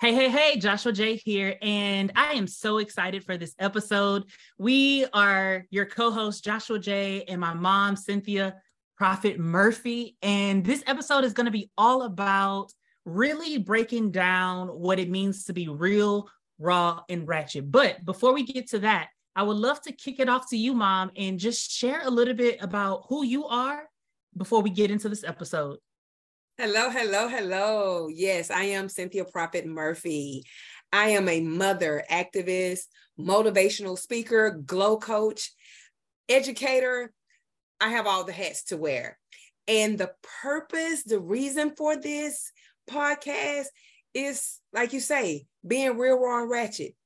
Hey, 0.00 0.14
hey, 0.14 0.28
hey, 0.28 0.58
Joshua 0.60 0.92
Jay 0.92 1.16
here, 1.16 1.56
and 1.60 2.12
I 2.14 2.34
am 2.34 2.46
so 2.46 2.78
excited 2.78 3.24
for 3.24 3.36
this 3.36 3.56
episode. 3.58 4.30
We 4.56 5.06
are 5.12 5.64
your 5.70 5.86
co 5.86 6.12
host, 6.12 6.44
Joshua 6.44 6.78
Jay, 6.78 7.24
and 7.24 7.40
my 7.40 7.52
mom, 7.52 7.96
Cynthia 7.96 8.54
Prophet 8.96 9.40
Murphy. 9.40 10.16
And 10.22 10.64
this 10.64 10.84
episode 10.86 11.24
is 11.24 11.32
going 11.32 11.46
to 11.46 11.50
be 11.50 11.72
all 11.76 12.02
about 12.02 12.72
really 13.04 13.58
breaking 13.58 14.12
down 14.12 14.68
what 14.68 15.00
it 15.00 15.10
means 15.10 15.46
to 15.46 15.52
be 15.52 15.66
real, 15.66 16.28
raw, 16.60 17.00
and 17.08 17.26
ratchet. 17.26 17.68
But 17.68 18.04
before 18.04 18.32
we 18.32 18.44
get 18.44 18.68
to 18.68 18.78
that, 18.78 19.08
I 19.34 19.42
would 19.42 19.56
love 19.56 19.80
to 19.80 19.92
kick 19.92 20.20
it 20.20 20.28
off 20.28 20.48
to 20.50 20.56
you, 20.56 20.74
mom, 20.74 21.10
and 21.16 21.40
just 21.40 21.72
share 21.72 22.02
a 22.04 22.10
little 22.10 22.34
bit 22.34 22.58
about 22.62 23.06
who 23.08 23.24
you 23.24 23.46
are 23.46 23.82
before 24.36 24.62
we 24.62 24.70
get 24.70 24.92
into 24.92 25.08
this 25.08 25.24
episode. 25.24 25.78
Hello, 26.60 26.90
hello, 26.90 27.28
hello. 27.28 28.08
Yes, 28.08 28.50
I 28.50 28.64
am 28.64 28.88
Cynthia 28.88 29.24
Prophet 29.24 29.64
Murphy. 29.64 30.42
I 30.92 31.10
am 31.10 31.28
a 31.28 31.40
mother, 31.40 32.02
activist, 32.10 32.86
motivational 33.16 33.96
speaker, 33.96 34.60
glow 34.66 34.98
coach, 34.98 35.52
educator. 36.28 37.12
I 37.80 37.90
have 37.90 38.08
all 38.08 38.24
the 38.24 38.32
hats 38.32 38.64
to 38.64 38.76
wear. 38.76 39.20
And 39.68 39.98
the 39.98 40.10
purpose, 40.42 41.04
the 41.04 41.20
reason 41.20 41.76
for 41.76 41.94
this 41.94 42.50
podcast 42.90 43.66
is, 44.12 44.58
like 44.72 44.92
you 44.92 44.98
say, 44.98 45.46
being 45.64 45.96
real, 45.96 46.18
raw, 46.18 46.40
and 46.40 46.50
ratchet. 46.50 46.96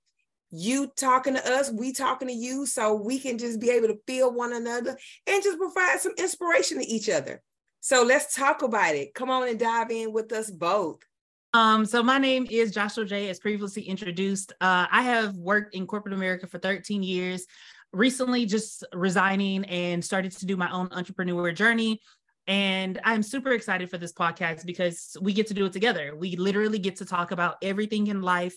You 0.50 0.90
talking 0.96 1.34
to 1.34 1.46
us, 1.46 1.70
we 1.70 1.92
talking 1.92 2.28
to 2.28 2.34
you, 2.34 2.64
so 2.64 2.94
we 2.94 3.18
can 3.18 3.36
just 3.36 3.60
be 3.60 3.68
able 3.68 3.88
to 3.88 4.00
feel 4.06 4.32
one 4.32 4.54
another 4.54 4.96
and 5.26 5.42
just 5.42 5.58
provide 5.58 6.00
some 6.00 6.14
inspiration 6.16 6.78
to 6.78 6.86
each 6.86 7.10
other. 7.10 7.42
So 7.84 8.04
let's 8.04 8.32
talk 8.36 8.62
about 8.62 8.94
it. 8.94 9.12
Come 9.12 9.28
on 9.28 9.48
and 9.48 9.58
dive 9.58 9.90
in 9.90 10.12
with 10.12 10.30
us 10.30 10.48
both. 10.52 11.00
Um, 11.52 11.84
so 11.84 12.00
my 12.00 12.16
name 12.16 12.46
is 12.48 12.70
Joshua 12.70 13.04
Jay, 13.04 13.28
as 13.28 13.40
previously 13.40 13.82
introduced. 13.82 14.52
Uh, 14.60 14.86
I 14.88 15.02
have 15.02 15.34
worked 15.34 15.74
in 15.74 15.88
corporate 15.88 16.14
America 16.14 16.46
for 16.46 16.60
13 16.60 17.02
years. 17.02 17.44
Recently, 17.92 18.46
just 18.46 18.84
resigning 18.94 19.64
and 19.64 20.02
started 20.02 20.30
to 20.30 20.46
do 20.46 20.56
my 20.56 20.70
own 20.70 20.90
entrepreneur 20.92 21.50
journey. 21.50 22.00
And 22.46 23.00
I'm 23.02 23.20
super 23.20 23.50
excited 23.50 23.90
for 23.90 23.98
this 23.98 24.12
podcast 24.12 24.64
because 24.64 25.16
we 25.20 25.32
get 25.32 25.48
to 25.48 25.54
do 25.54 25.66
it 25.66 25.72
together. 25.72 26.14
We 26.14 26.36
literally 26.36 26.78
get 26.78 26.94
to 26.98 27.04
talk 27.04 27.32
about 27.32 27.56
everything 27.62 28.06
in 28.06 28.22
life, 28.22 28.54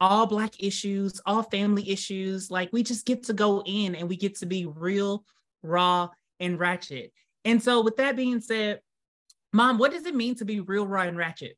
all 0.00 0.26
Black 0.26 0.62
issues, 0.62 1.20
all 1.26 1.42
family 1.42 1.90
issues. 1.90 2.50
Like 2.50 2.70
we 2.72 2.82
just 2.82 3.04
get 3.04 3.24
to 3.24 3.34
go 3.34 3.62
in 3.66 3.94
and 3.94 4.08
we 4.08 4.16
get 4.16 4.38
to 4.38 4.46
be 4.46 4.64
real, 4.64 5.22
raw, 5.62 6.08
and 6.40 6.58
ratchet. 6.58 7.12
And 7.44 7.62
so, 7.62 7.82
with 7.82 7.96
that 7.96 8.16
being 8.16 8.40
said, 8.40 8.80
mom, 9.52 9.78
what 9.78 9.92
does 9.92 10.06
it 10.06 10.14
mean 10.14 10.34
to 10.36 10.44
be 10.44 10.60
real, 10.60 10.86
raw, 10.86 11.02
and 11.02 11.16
ratchet? 11.16 11.56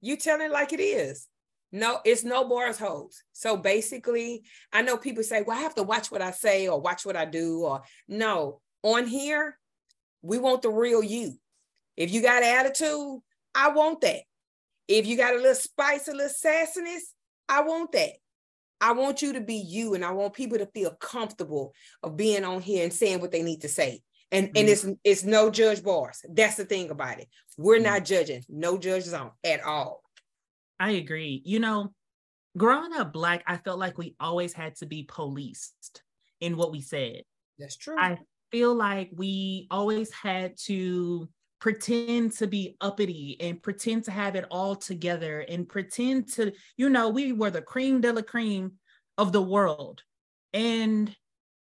You 0.00 0.16
tell 0.16 0.40
it 0.40 0.50
like 0.50 0.72
it 0.72 0.80
is. 0.80 1.26
No, 1.70 2.00
it's 2.04 2.24
no 2.24 2.48
bars 2.48 2.78
holes. 2.78 3.22
So 3.32 3.56
basically, 3.56 4.42
I 4.72 4.82
know 4.82 4.96
people 4.96 5.22
say, 5.22 5.42
well, 5.42 5.58
I 5.58 5.60
have 5.60 5.74
to 5.74 5.82
watch 5.82 6.10
what 6.10 6.22
I 6.22 6.30
say 6.30 6.66
or 6.66 6.80
watch 6.80 7.04
what 7.04 7.16
I 7.16 7.26
do, 7.26 7.60
or 7.60 7.82
no, 8.08 8.60
on 8.82 9.06
here, 9.06 9.58
we 10.22 10.38
want 10.38 10.62
the 10.62 10.70
real 10.70 11.02
you. 11.02 11.34
If 11.96 12.10
you 12.10 12.22
got 12.22 12.42
attitude, 12.42 13.20
I 13.54 13.68
want 13.70 14.00
that. 14.00 14.22
If 14.86 15.06
you 15.06 15.16
got 15.16 15.34
a 15.34 15.36
little 15.36 15.54
spice, 15.54 16.08
a 16.08 16.12
little 16.12 16.30
sassiness, 16.30 17.02
I 17.48 17.60
want 17.62 17.92
that. 17.92 18.12
I 18.80 18.92
want 18.92 19.20
you 19.20 19.34
to 19.34 19.40
be 19.40 19.56
you, 19.56 19.94
and 19.94 20.04
I 20.04 20.12
want 20.12 20.34
people 20.34 20.58
to 20.58 20.66
feel 20.66 20.92
comfortable 20.92 21.74
of 22.02 22.16
being 22.16 22.44
on 22.44 22.62
here 22.62 22.84
and 22.84 22.92
saying 22.92 23.20
what 23.20 23.32
they 23.32 23.42
need 23.42 23.62
to 23.62 23.68
say 23.68 24.02
and 24.32 24.48
mm-hmm. 24.48 24.56
and 24.56 24.68
it's 24.68 24.86
it's 25.04 25.24
no 25.24 25.50
judge 25.50 25.82
bars. 25.82 26.24
That's 26.28 26.56
the 26.56 26.64
thing 26.64 26.90
about 26.90 27.20
it. 27.20 27.28
We're 27.56 27.76
mm-hmm. 27.76 27.84
not 27.84 28.04
judging 28.04 28.44
no 28.48 28.78
judge 28.78 29.04
zone 29.04 29.32
at 29.44 29.62
all. 29.62 30.02
I 30.80 30.92
agree. 30.92 31.42
You 31.44 31.60
know 31.60 31.92
growing 32.56 32.92
up 32.94 33.12
black 33.12 33.44
i 33.46 33.56
felt 33.58 33.78
like 33.78 33.98
we 33.98 34.16
always 34.18 34.52
had 34.52 34.74
to 34.74 34.86
be 34.86 35.04
policed 35.04 36.02
in 36.40 36.56
what 36.56 36.72
we 36.72 36.80
said. 36.80 37.22
That's 37.58 37.76
true. 37.76 37.96
I 37.98 38.18
feel 38.50 38.74
like 38.74 39.10
we 39.14 39.66
always 39.70 40.12
had 40.12 40.56
to 40.64 41.28
pretend 41.60 42.32
to 42.32 42.46
be 42.46 42.76
uppity 42.80 43.36
and 43.40 43.60
pretend 43.60 44.04
to 44.04 44.12
have 44.12 44.36
it 44.36 44.46
all 44.50 44.76
together 44.76 45.40
and 45.40 45.68
pretend 45.68 46.32
to 46.34 46.52
you 46.76 46.88
know 46.88 47.08
we 47.08 47.32
were 47.32 47.50
the 47.50 47.62
cream 47.62 48.00
de 48.00 48.12
la 48.12 48.22
cream 48.22 48.72
of 49.16 49.32
the 49.32 49.42
world. 49.42 50.02
And 50.52 51.14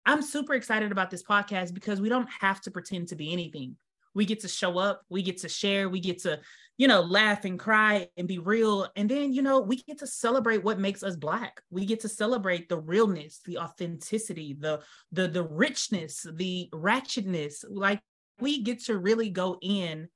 I'm 0.07 0.23
super 0.23 0.55
excited 0.55 0.93
about 0.93 1.11
this 1.11 1.25
podcast 1.25 1.75
because 1.75 2.01
we 2.01 2.09
don't 2.09 2.29
have 2.41 2.61
to 2.63 2.71
pretend 2.71 3.09
to 3.09 3.17
be 3.17 3.33
anything. 3.33 3.77
We 4.15 4.25
get 4.25 4.41
to 4.41 4.49
show 4.49 4.79
up, 4.79 5.03
we 5.11 5.21
get 5.21 5.39
to 5.39 5.49
share, 5.49 5.89
we 5.89 6.01
get 6.01 6.21
to, 6.21 6.41
you 6.79 6.89
know, 6.89 7.03
laugh 7.03 7.45
and 7.45 7.59
cry 7.59 8.09
and 8.17 8.27
be 8.27 8.39
real. 8.39 8.89
And 8.95 9.11
then, 9.11 9.33
you 9.35 9.43
know, 9.43 9.61
we 9.61 9.83
get 9.83 9.99
to 9.99 10.07
celebrate 10.07 10.63
what 10.63 10.79
makes 10.79 11.03
us 11.03 11.17
black. 11.17 11.61
We 11.71 11.85
get 11.85 12.01
to 12.01 12.09
celebrate 12.09 12.69
the 12.69 12.79
realness, 12.79 13.41
the 13.45 13.59
authenticity, 13.59 14.57
the 14.59 14.81
the 15.13 15.29
the 15.29 15.43
richness, 15.43 16.25
the 16.35 16.71
ratchetness. 16.73 17.65
Like 17.69 18.01
we 18.41 18.63
get 18.63 18.85
to 18.85 18.97
really 18.97 19.29
go 19.29 19.59
in 19.61 20.09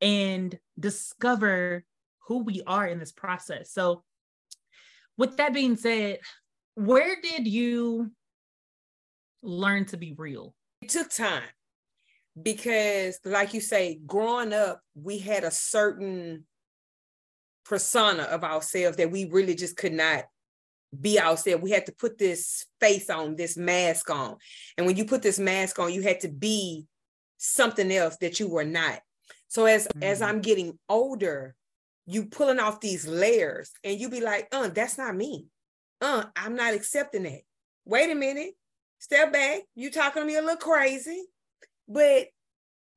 and 0.00 0.58
discover 0.80 1.84
who 2.26 2.38
we 2.38 2.62
are 2.66 2.86
in 2.86 2.98
this 2.98 3.12
process. 3.12 3.70
So 3.70 4.02
with 5.16 5.36
that 5.36 5.54
being 5.54 5.76
said, 5.76 6.18
where 6.74 7.20
did 7.20 7.46
you 7.46 8.10
learn 9.44 9.84
to 9.86 9.96
be 9.96 10.14
real? 10.16 10.54
It 10.82 10.88
took 10.88 11.10
time 11.10 11.42
because, 12.40 13.18
like 13.24 13.54
you 13.54 13.60
say, 13.60 14.00
growing 14.06 14.52
up, 14.52 14.80
we 14.94 15.18
had 15.18 15.44
a 15.44 15.50
certain 15.50 16.44
persona 17.64 18.24
of 18.24 18.44
ourselves 18.44 18.96
that 18.96 19.10
we 19.10 19.24
really 19.26 19.54
just 19.54 19.76
could 19.76 19.92
not 19.92 20.24
be 21.00 21.18
ourselves. 21.18 21.62
We 21.62 21.70
had 21.70 21.86
to 21.86 21.92
put 21.92 22.18
this 22.18 22.66
face 22.80 23.08
on, 23.10 23.36
this 23.36 23.56
mask 23.56 24.10
on. 24.10 24.36
And 24.76 24.86
when 24.86 24.96
you 24.96 25.04
put 25.04 25.22
this 25.22 25.38
mask 25.38 25.78
on, 25.78 25.92
you 25.92 26.02
had 26.02 26.20
to 26.20 26.28
be 26.28 26.86
something 27.38 27.90
else 27.92 28.16
that 28.18 28.40
you 28.40 28.48
were 28.48 28.64
not. 28.64 29.00
So 29.48 29.66
as 29.66 29.86
mm-hmm. 29.86 30.02
as 30.02 30.22
I'm 30.22 30.40
getting 30.40 30.78
older, 30.88 31.54
you 32.06 32.26
pulling 32.26 32.58
off 32.58 32.80
these 32.80 33.06
layers 33.06 33.70
and 33.82 33.98
you 33.98 34.08
be 34.08 34.20
like, 34.20 34.48
uh, 34.52 34.68
that's 34.68 34.98
not 34.98 35.16
me. 35.16 35.46
Uh, 36.00 36.24
I'm 36.36 36.54
not 36.54 36.74
accepting 36.74 37.22
that. 37.22 37.40
Wait 37.86 38.10
a 38.10 38.14
minute 38.14 38.54
step 39.04 39.32
back. 39.32 39.62
You 39.74 39.90
talking 39.90 40.22
to 40.22 40.26
me 40.26 40.36
a 40.36 40.40
little 40.40 40.56
crazy, 40.56 41.22
but 41.86 42.26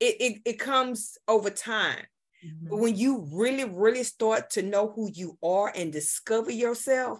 it 0.00 0.16
it, 0.20 0.42
it 0.44 0.58
comes 0.58 1.18
over 1.28 1.50
time. 1.50 2.04
Mm-hmm. 2.44 2.68
But 2.70 2.78
when 2.78 2.96
you 2.96 3.28
really, 3.32 3.64
really 3.64 4.04
start 4.04 4.50
to 4.50 4.62
know 4.62 4.92
who 4.94 5.10
you 5.12 5.36
are 5.42 5.72
and 5.74 5.92
discover 5.92 6.50
yourself, 6.50 7.18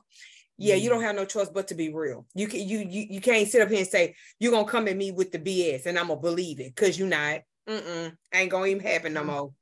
yeah, 0.57 0.75
mm-hmm. 0.75 0.85
you 0.85 0.91
don't 0.91 1.03
have 1.03 1.17
no 1.17 1.25
choice 1.25 1.51
but 1.51 1.69
to 1.69 1.75
be 1.75 1.93
real. 1.93 2.27
You 2.35 2.49
can 2.49 2.67
you 2.67 2.79
you 2.79 3.07
you 3.11 3.21
can't 3.21 3.49
sit 3.49 3.61
up 3.61 3.69
here 3.69 3.81
and 3.81 3.87
say 3.87 4.15
you're 4.41 4.53
gonna 4.53 4.69
come 4.69 4.89
at 4.89 4.97
me 4.97 5.13
with 5.13 5.33
the 5.33 5.39
BS 5.39 5.87
and 5.87 5.99
I'm 5.99 6.09
gonna 6.09 6.21
believe 6.21 6.61
it 6.61 6.75
because 6.75 6.99
you're 6.99 7.09
not. 7.09 7.41
Mm-mm, 7.69 8.17
ain't 8.33 8.51
gonna 8.51 8.67
even 8.67 8.83
happen 8.83 9.13
no 9.13 9.21
mm-hmm. 9.21 9.31
more. 9.31 9.53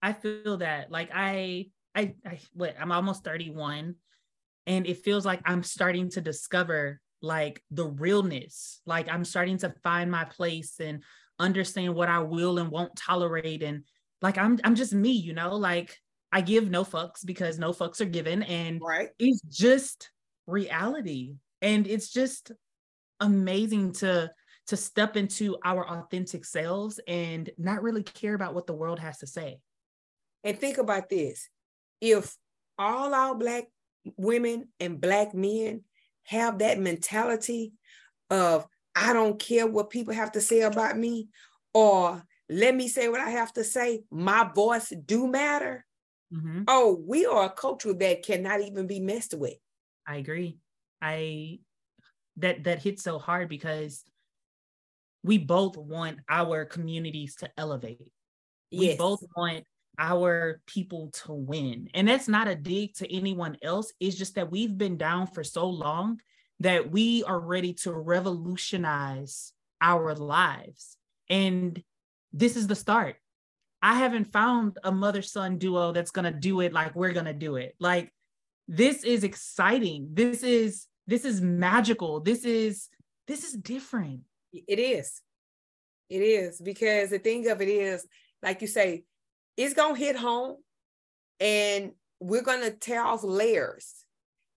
I 0.00 0.14
feel 0.14 0.58
that 0.58 0.90
like 0.90 1.10
I 1.14 1.66
I 1.94 2.14
I 2.24 2.38
what 2.54 2.76
I'm 2.80 2.92
almost 2.92 3.24
31 3.24 3.96
and 4.66 4.86
it 4.86 4.98
feels 5.04 5.26
like 5.26 5.40
I'm 5.44 5.62
starting 5.62 6.10
to 6.10 6.20
discover 6.20 7.00
like 7.22 7.62
the 7.70 7.86
realness. 7.86 8.80
Like 8.86 9.08
I'm 9.08 9.24
starting 9.24 9.58
to 9.58 9.74
find 9.82 10.10
my 10.10 10.24
place 10.24 10.80
and 10.80 11.02
understand 11.38 11.94
what 11.94 12.08
I 12.08 12.20
will 12.20 12.58
and 12.58 12.70
won't 12.70 12.96
tolerate. 12.96 13.62
And 13.62 13.84
like 14.22 14.38
I'm 14.38 14.58
I'm 14.64 14.74
just 14.74 14.94
me, 14.94 15.12
you 15.12 15.32
know, 15.32 15.56
like 15.56 15.98
I 16.32 16.40
give 16.40 16.70
no 16.70 16.84
fucks 16.84 17.24
because 17.24 17.58
no 17.58 17.72
fucks 17.72 18.00
are 18.00 18.06
given. 18.06 18.42
And 18.42 18.80
right. 18.82 19.10
it's 19.18 19.42
just 19.42 20.10
reality. 20.46 21.34
And 21.62 21.86
it's 21.86 22.12
just 22.12 22.52
amazing 23.20 23.92
to 23.92 24.30
to 24.68 24.76
step 24.76 25.16
into 25.16 25.56
our 25.64 25.88
authentic 25.88 26.44
selves 26.44 26.98
and 27.06 27.48
not 27.56 27.82
really 27.82 28.02
care 28.02 28.34
about 28.34 28.54
what 28.54 28.66
the 28.66 28.74
world 28.74 28.98
has 28.98 29.18
to 29.18 29.26
say. 29.26 29.58
And 30.42 30.58
think 30.58 30.78
about 30.78 31.08
this. 31.08 31.48
If 32.00 32.36
all 32.78 33.14
our 33.14 33.34
black 33.34 33.64
women 34.16 34.68
and 34.80 35.00
black 35.00 35.34
men 35.34 35.82
have 36.26 36.58
that 36.58 36.78
mentality 36.78 37.72
of 38.30 38.66
I 38.94 39.12
don't 39.12 39.38
care 39.38 39.66
what 39.66 39.90
people 39.90 40.14
have 40.14 40.32
to 40.32 40.40
say 40.40 40.60
about 40.60 40.96
me, 40.96 41.28
or 41.74 42.22
let 42.48 42.74
me 42.74 42.88
say 42.88 43.08
what 43.08 43.20
I 43.20 43.30
have 43.30 43.52
to 43.54 43.64
say. 43.64 44.04
My 44.10 44.50
voice 44.54 44.92
do 45.04 45.26
matter. 45.26 45.84
Mm-hmm. 46.32 46.62
Oh, 46.66 47.02
we 47.06 47.26
are 47.26 47.44
a 47.44 47.50
culture 47.50 47.92
that 47.92 48.24
cannot 48.24 48.60
even 48.60 48.86
be 48.86 49.00
messed 49.00 49.34
with. 49.34 49.54
I 50.06 50.16
agree. 50.16 50.58
I 51.00 51.60
that 52.38 52.64
that 52.64 52.82
hits 52.82 53.02
so 53.02 53.18
hard 53.18 53.48
because 53.48 54.02
we 55.22 55.38
both 55.38 55.76
want 55.76 56.18
our 56.28 56.64
communities 56.64 57.36
to 57.36 57.50
elevate. 57.56 58.12
Yes. 58.70 58.92
We 58.92 58.96
both 58.96 59.22
want 59.36 59.64
our 59.98 60.60
people 60.66 61.10
to 61.24 61.32
win. 61.32 61.88
And 61.94 62.08
that's 62.08 62.28
not 62.28 62.48
a 62.48 62.54
dig 62.54 62.94
to 62.94 63.12
anyone 63.12 63.56
else. 63.62 63.92
It's 64.00 64.16
just 64.16 64.34
that 64.34 64.50
we've 64.50 64.76
been 64.76 64.96
down 64.96 65.26
for 65.26 65.44
so 65.44 65.68
long 65.68 66.20
that 66.60 66.90
we 66.90 67.22
are 67.24 67.38
ready 67.38 67.74
to 67.74 67.92
revolutionize 67.92 69.52
our 69.80 70.14
lives. 70.14 70.96
And 71.28 71.82
this 72.32 72.56
is 72.56 72.66
the 72.66 72.74
start. 72.74 73.16
I 73.82 73.94
haven't 73.94 74.32
found 74.32 74.78
a 74.82 74.90
mother 74.90 75.22
son 75.22 75.58
duo 75.58 75.92
that's 75.92 76.10
going 76.10 76.24
to 76.32 76.38
do 76.38 76.60
it 76.60 76.72
like 76.72 76.94
we're 76.94 77.12
going 77.12 77.26
to 77.26 77.32
do 77.32 77.56
it. 77.56 77.74
Like 77.78 78.12
this 78.68 79.04
is 79.04 79.24
exciting. 79.24 80.08
This 80.12 80.42
is 80.42 80.86
this 81.06 81.24
is 81.24 81.40
magical. 81.40 82.20
This 82.20 82.44
is 82.44 82.88
this 83.26 83.44
is 83.44 83.52
different. 83.52 84.20
It 84.52 84.78
is. 84.78 85.20
It 86.08 86.20
is 86.20 86.60
because 86.60 87.10
the 87.10 87.18
thing 87.18 87.48
of 87.48 87.60
it 87.60 87.68
is, 87.68 88.06
like 88.42 88.60
you 88.60 88.68
say, 88.68 89.04
it's 89.56 89.74
gonna 89.74 89.96
hit 89.96 90.16
home 90.16 90.56
and 91.40 91.92
we're 92.20 92.42
gonna 92.42 92.70
tear 92.70 93.02
off 93.02 93.22
layers. 93.22 93.92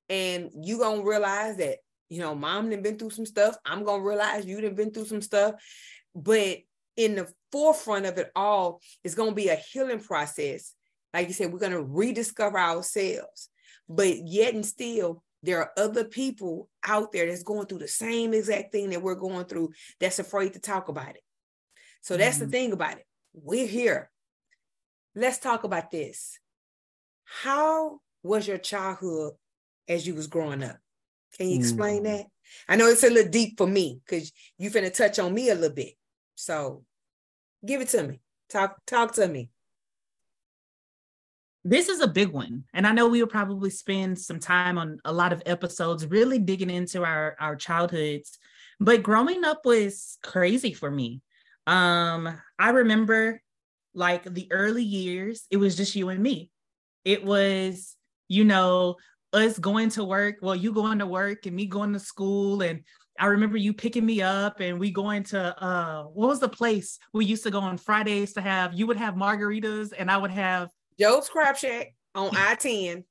And 0.09 0.49
you 0.61 0.79
gonna 0.79 1.03
realize 1.03 1.57
that, 1.57 1.77
you 2.09 2.19
know, 2.19 2.33
mom 2.33 2.69
done 2.69 2.81
been 2.81 2.97
through 2.97 3.11
some 3.11 3.25
stuff. 3.25 3.55
I'm 3.65 3.83
gonna 3.83 4.03
realize 4.03 4.45
you 4.45 4.59
done 4.61 4.75
been 4.75 4.91
through 4.91 5.05
some 5.05 5.21
stuff. 5.21 5.55
But 6.15 6.59
in 6.97 7.15
the 7.15 7.31
forefront 7.51 8.05
of 8.05 8.17
it 8.17 8.31
all 8.35 8.81
is 9.03 9.15
gonna 9.15 9.33
be 9.33 9.49
a 9.49 9.55
healing 9.55 9.99
process. 9.99 10.73
Like 11.13 11.27
you 11.27 11.33
said, 11.33 11.51
we're 11.53 11.59
gonna 11.59 11.81
rediscover 11.81 12.57
ourselves. 12.57 13.49
But 13.87 14.27
yet 14.27 14.53
and 14.53 14.65
still, 14.65 15.23
there 15.41 15.59
are 15.59 15.71
other 15.77 16.03
people 16.03 16.69
out 16.85 17.11
there 17.11 17.27
that's 17.27 17.43
going 17.43 17.65
through 17.67 17.79
the 17.79 17.87
same 17.87 18.33
exact 18.33 18.71
thing 18.71 18.89
that 18.89 19.01
we're 19.01 19.15
going 19.15 19.45
through 19.45 19.71
that's 19.99 20.19
afraid 20.19 20.53
to 20.53 20.59
talk 20.59 20.89
about 20.89 21.15
it. 21.15 21.23
So 22.01 22.17
that's 22.17 22.37
mm-hmm. 22.37 22.45
the 22.45 22.51
thing 22.51 22.71
about 22.71 22.97
it. 22.97 23.05
We're 23.33 23.67
here. 23.67 24.09
Let's 25.15 25.39
talk 25.39 25.63
about 25.63 25.91
this. 25.91 26.39
How 27.25 27.99
was 28.23 28.47
your 28.47 28.57
childhood 28.57 29.33
as 29.87 30.05
you 30.05 30.15
was 30.15 30.27
growing 30.27 30.63
up? 30.63 30.77
Can 31.37 31.49
you 31.49 31.57
explain 31.57 32.03
mm-hmm. 32.03 32.17
that? 32.17 32.25
I 32.67 32.75
know 32.75 32.87
it's 32.87 33.03
a 33.03 33.09
little 33.09 33.31
deep 33.31 33.57
for 33.57 33.67
me 33.67 34.01
because 34.05 34.31
you 34.57 34.71
finna 34.71 34.93
touch 34.93 35.19
on 35.19 35.33
me 35.33 35.49
a 35.49 35.55
little 35.55 35.75
bit. 35.75 35.93
So 36.35 36.83
give 37.65 37.81
it 37.81 37.89
to 37.89 38.03
me. 38.03 38.21
Talk, 38.49 38.77
talk 38.87 39.13
to 39.13 39.27
me 39.27 39.49
this 41.63 41.89
is 41.89 41.99
a 41.99 42.07
big 42.07 42.29
one 42.29 42.63
and 42.73 42.87
i 42.87 42.91
know 42.91 43.07
we 43.07 43.21
will 43.21 43.27
probably 43.27 43.69
spend 43.69 44.17
some 44.17 44.39
time 44.39 44.77
on 44.77 44.99
a 45.05 45.11
lot 45.11 45.33
of 45.33 45.43
episodes 45.45 46.07
really 46.07 46.39
digging 46.39 46.69
into 46.69 47.03
our 47.03 47.35
our 47.39 47.55
childhoods 47.55 48.39
but 48.79 49.03
growing 49.03 49.43
up 49.43 49.65
was 49.65 50.17
crazy 50.23 50.73
for 50.73 50.89
me 50.89 51.21
um 51.67 52.29
i 52.57 52.69
remember 52.69 53.41
like 53.93 54.23
the 54.33 54.47
early 54.51 54.83
years 54.83 55.45
it 55.49 55.57
was 55.57 55.75
just 55.75 55.95
you 55.95 56.09
and 56.09 56.21
me 56.21 56.51
it 57.05 57.23
was 57.23 57.95
you 58.27 58.43
know 58.43 58.95
us 59.33 59.57
going 59.59 59.89
to 59.89 60.03
work 60.03 60.35
well 60.41 60.55
you 60.55 60.73
going 60.73 60.99
to 60.99 61.05
work 61.05 61.45
and 61.45 61.55
me 61.55 61.65
going 61.65 61.93
to 61.93 61.99
school 61.99 62.61
and 62.61 62.83
I 63.19 63.25
remember 63.25 63.57
you 63.57 63.73
picking 63.73 64.05
me 64.05 64.21
up 64.21 64.61
and 64.61 64.79
we 64.79 64.91
going 64.91 65.23
to 65.25 65.63
uh 65.63 66.03
what 66.03 66.27
was 66.27 66.39
the 66.39 66.49
place 66.49 66.99
we 67.13 67.25
used 67.25 67.43
to 67.43 67.51
go 67.51 67.59
on 67.59 67.77
Fridays 67.77 68.33
to 68.33 68.41
have 68.41 68.73
you 68.73 68.87
would 68.87 68.97
have 68.97 69.15
margaritas 69.15 69.91
and 69.97 70.09
I 70.09 70.17
would 70.17 70.31
have 70.31 70.69
Joe's 70.99 71.29
Crab 71.29 71.57
Shack 71.57 71.93
on 72.15 72.31
I 72.35 72.55
10. 72.55 73.03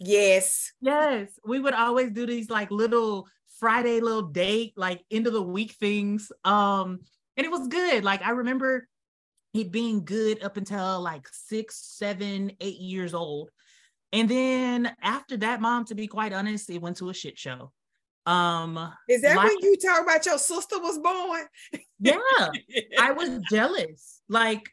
Yes. 0.00 0.72
Yes. 0.80 1.38
We 1.44 1.58
would 1.58 1.74
always 1.74 2.10
do 2.10 2.26
these 2.26 2.50
like 2.50 2.70
little 2.70 3.26
Friday 3.58 4.00
little 4.00 4.22
date, 4.22 4.74
like 4.76 5.04
end 5.10 5.26
of 5.26 5.32
the 5.32 5.42
week 5.42 5.72
things. 5.72 6.30
Um, 6.44 7.00
and 7.36 7.44
it 7.44 7.50
was 7.50 7.68
good. 7.68 8.04
Like 8.04 8.22
I 8.22 8.30
remember 8.30 8.88
it 9.58 9.70
being 9.70 10.04
good 10.04 10.42
up 10.42 10.56
until 10.56 11.00
like 11.00 11.28
six, 11.32 11.76
seven, 11.76 12.52
eight 12.60 12.80
years 12.80 13.14
old. 13.14 13.50
And 14.12 14.28
then 14.28 14.94
after 15.02 15.36
that, 15.38 15.60
mom, 15.60 15.84
to 15.86 15.94
be 15.94 16.06
quite 16.06 16.32
honest, 16.32 16.70
it 16.70 16.80
went 16.80 16.96
to 16.98 17.10
a 17.10 17.14
shit 17.14 17.38
show. 17.38 17.72
Um 18.26 18.92
is 19.08 19.22
that 19.22 19.36
like, 19.36 19.48
when 19.48 19.58
you 19.62 19.76
talk 19.76 20.02
about 20.02 20.26
your 20.26 20.38
sister 20.38 20.78
was 20.78 20.98
born? 20.98 21.46
yeah, 21.98 22.48
I 23.00 23.12
was 23.12 23.40
jealous. 23.50 24.20
Like 24.28 24.68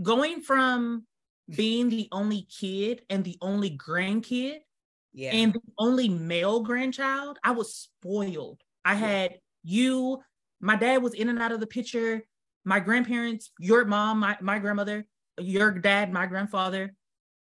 going 0.00 0.40
from 0.40 1.04
being 1.48 1.88
the 1.88 2.08
only 2.12 2.42
kid 2.42 3.02
and 3.10 3.24
the 3.24 3.36
only 3.40 3.76
grandkid 3.76 4.58
yeah. 5.12 5.32
and 5.32 5.52
the 5.52 5.60
only 5.78 6.08
male 6.08 6.60
grandchild, 6.60 7.38
I 7.42 7.50
was 7.52 7.74
spoiled. 7.74 8.60
I 8.84 8.94
had 8.94 9.34
you, 9.62 10.20
my 10.60 10.76
dad 10.76 11.02
was 11.02 11.14
in 11.14 11.28
and 11.28 11.40
out 11.40 11.52
of 11.52 11.60
the 11.60 11.66
picture, 11.66 12.22
my 12.64 12.80
grandparents, 12.80 13.50
your 13.58 13.84
mom, 13.84 14.20
my, 14.20 14.36
my 14.40 14.58
grandmother, 14.58 15.06
your 15.38 15.70
dad, 15.70 16.12
my 16.12 16.26
grandfather. 16.26 16.94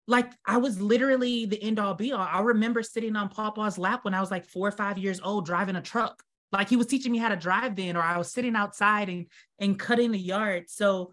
Like 0.06 0.32
I 0.46 0.56
was 0.56 0.80
literally 0.80 1.44
the 1.46 1.62
end 1.62 1.78
all 1.78 1.94
be 1.94 2.12
all. 2.12 2.26
I 2.30 2.40
remember 2.40 2.82
sitting 2.82 3.14
on 3.16 3.28
Papa's 3.28 3.78
lap 3.78 4.04
when 4.04 4.14
I 4.14 4.20
was 4.20 4.30
like 4.30 4.46
four 4.46 4.68
or 4.68 4.72
five 4.72 4.96
years 4.96 5.20
old 5.22 5.44
driving 5.44 5.76
a 5.76 5.82
truck. 5.82 6.22
Like 6.50 6.70
he 6.70 6.76
was 6.76 6.86
teaching 6.86 7.12
me 7.12 7.18
how 7.18 7.28
to 7.28 7.36
drive 7.36 7.76
then, 7.76 7.94
or 7.94 8.00
I 8.00 8.16
was 8.16 8.32
sitting 8.32 8.56
outside 8.56 9.10
and 9.10 9.26
and 9.58 9.78
cutting 9.78 10.12
the 10.12 10.18
yard. 10.18 10.64
So 10.68 11.12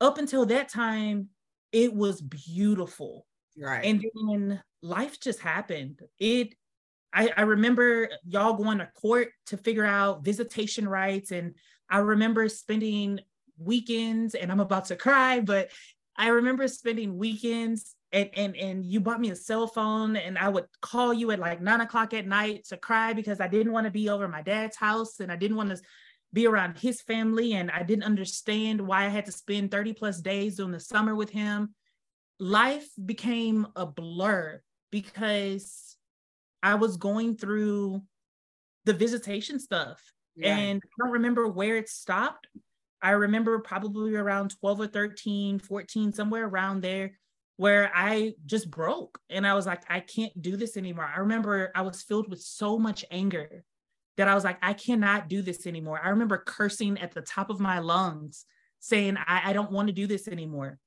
up 0.00 0.18
until 0.18 0.44
that 0.46 0.68
time, 0.68 1.28
it 1.72 1.94
was 1.94 2.20
beautiful. 2.20 3.26
Right. 3.58 3.84
And 3.84 4.04
then 4.14 4.62
life 4.82 5.18
just 5.20 5.40
happened. 5.40 6.00
It 6.18 6.54
I, 7.12 7.32
I 7.36 7.42
remember 7.42 8.10
y'all 8.26 8.52
going 8.54 8.78
to 8.78 8.90
court 8.94 9.28
to 9.46 9.56
figure 9.56 9.84
out 9.84 10.24
visitation 10.24 10.86
rights. 10.86 11.30
And 11.30 11.54
I 11.88 11.98
remember 11.98 12.48
spending 12.48 13.20
weekends, 13.58 14.34
and 14.34 14.50
I'm 14.50 14.60
about 14.60 14.86
to 14.86 14.96
cry, 14.96 15.40
but 15.40 15.70
I 16.16 16.28
remember 16.28 16.66
spending 16.68 17.16
weekends 17.16 17.94
and 18.12 18.30
and 18.34 18.56
and 18.56 18.84
you 18.84 19.00
bought 19.00 19.20
me 19.20 19.30
a 19.30 19.36
cell 19.36 19.66
phone 19.66 20.16
and 20.16 20.38
I 20.38 20.48
would 20.48 20.64
call 20.80 21.12
you 21.12 21.30
at 21.30 21.38
like 21.38 21.60
nine 21.60 21.80
o'clock 21.80 22.14
at 22.14 22.26
night 22.26 22.64
to 22.68 22.76
cry 22.76 23.12
because 23.12 23.40
I 23.40 23.48
didn't 23.48 23.72
want 23.72 23.84
to 23.84 23.90
be 23.90 24.08
over 24.08 24.26
my 24.28 24.42
dad's 24.42 24.76
house 24.76 25.20
and 25.20 25.30
I 25.30 25.36
didn't 25.36 25.56
want 25.56 25.70
to 25.70 25.80
be 26.32 26.46
around 26.46 26.78
his 26.78 27.00
family 27.00 27.54
and 27.54 27.70
I 27.70 27.82
didn't 27.82 28.04
understand 28.04 28.80
why 28.80 29.04
I 29.04 29.08
had 29.08 29.26
to 29.26 29.32
spend 29.32 29.70
30 29.70 29.94
plus 29.94 30.20
days 30.20 30.56
during 30.56 30.72
the 30.72 30.80
summer 30.80 31.14
with 31.14 31.30
him. 31.30 31.74
Life 32.38 32.88
became 33.04 33.66
a 33.76 33.86
blur 33.86 34.60
because 34.90 35.96
I 36.62 36.74
was 36.74 36.96
going 36.96 37.36
through 37.36 38.02
the 38.84 38.92
visitation 38.92 39.58
stuff 39.58 40.02
yeah. 40.36 40.56
and 40.56 40.82
I 40.82 41.04
don't 41.04 41.14
remember 41.14 41.48
where 41.48 41.76
it 41.76 41.88
stopped. 41.88 42.46
I 43.02 43.10
remember 43.10 43.58
probably 43.60 44.14
around 44.14 44.58
12 44.60 44.80
or 44.80 44.86
13, 44.86 45.58
14, 45.58 46.12
somewhere 46.12 46.46
around 46.46 46.82
there 46.82 47.12
where 47.56 47.90
I 47.94 48.34
just 48.46 48.70
broke 48.70 49.18
and 49.28 49.46
I 49.46 49.54
was 49.54 49.66
like, 49.66 49.82
I 49.88 50.00
can't 50.00 50.32
do 50.40 50.56
this 50.56 50.76
anymore. 50.76 51.10
I 51.12 51.20
remember 51.20 51.72
I 51.74 51.82
was 51.82 52.02
filled 52.02 52.30
with 52.30 52.40
so 52.40 52.78
much 52.78 53.04
anger 53.10 53.64
that 54.16 54.28
I 54.28 54.34
was 54.34 54.44
like, 54.44 54.58
I 54.62 54.72
cannot 54.72 55.28
do 55.28 55.42
this 55.42 55.66
anymore. 55.66 56.00
I 56.02 56.10
remember 56.10 56.38
cursing 56.38 56.98
at 56.98 57.12
the 57.12 57.20
top 57.20 57.50
of 57.50 57.60
my 57.60 57.80
lungs, 57.80 58.44
saying, 58.80 59.16
I, 59.16 59.50
I 59.50 59.52
don't 59.52 59.72
want 59.72 59.88
to 59.88 59.92
do 59.92 60.06
this 60.06 60.28
anymore. 60.28 60.78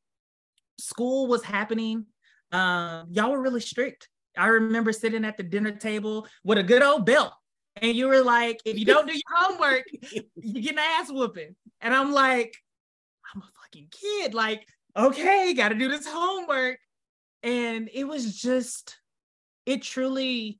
School 0.79 1.27
was 1.27 1.43
happening. 1.43 2.05
Um, 2.53 3.07
y'all 3.11 3.31
were 3.31 3.41
really 3.41 3.61
strict. 3.61 4.07
I 4.37 4.47
remember 4.47 4.93
sitting 4.93 5.25
at 5.25 5.35
the 5.35 5.43
dinner 5.43 5.71
table 5.71 6.27
with 6.43 6.57
a 6.57 6.63
good 6.63 6.81
old 6.81 7.05
belt. 7.05 7.33
And 7.77 7.95
you 7.95 8.07
were 8.07 8.21
like, 8.21 8.61
if 8.65 8.77
you 8.77 8.85
don't 8.85 9.07
do 9.07 9.13
your 9.13 9.21
homework, 9.37 9.85
you 10.35 10.61
get 10.61 10.73
an 10.73 10.79
ass 10.79 11.11
whooping. 11.11 11.55
And 11.79 11.93
I'm 11.93 12.11
like, 12.11 12.55
I'm 13.33 13.41
a 13.41 13.45
fucking 13.61 13.87
kid. 13.91 14.33
Like, 14.33 14.67
okay, 14.97 15.53
got 15.53 15.69
to 15.69 15.75
do 15.75 15.87
this 15.87 16.05
homework. 16.05 16.79
And 17.43 17.89
it 17.93 18.03
was 18.03 18.39
just, 18.39 18.97
it 19.65 19.81
truly 19.81 20.59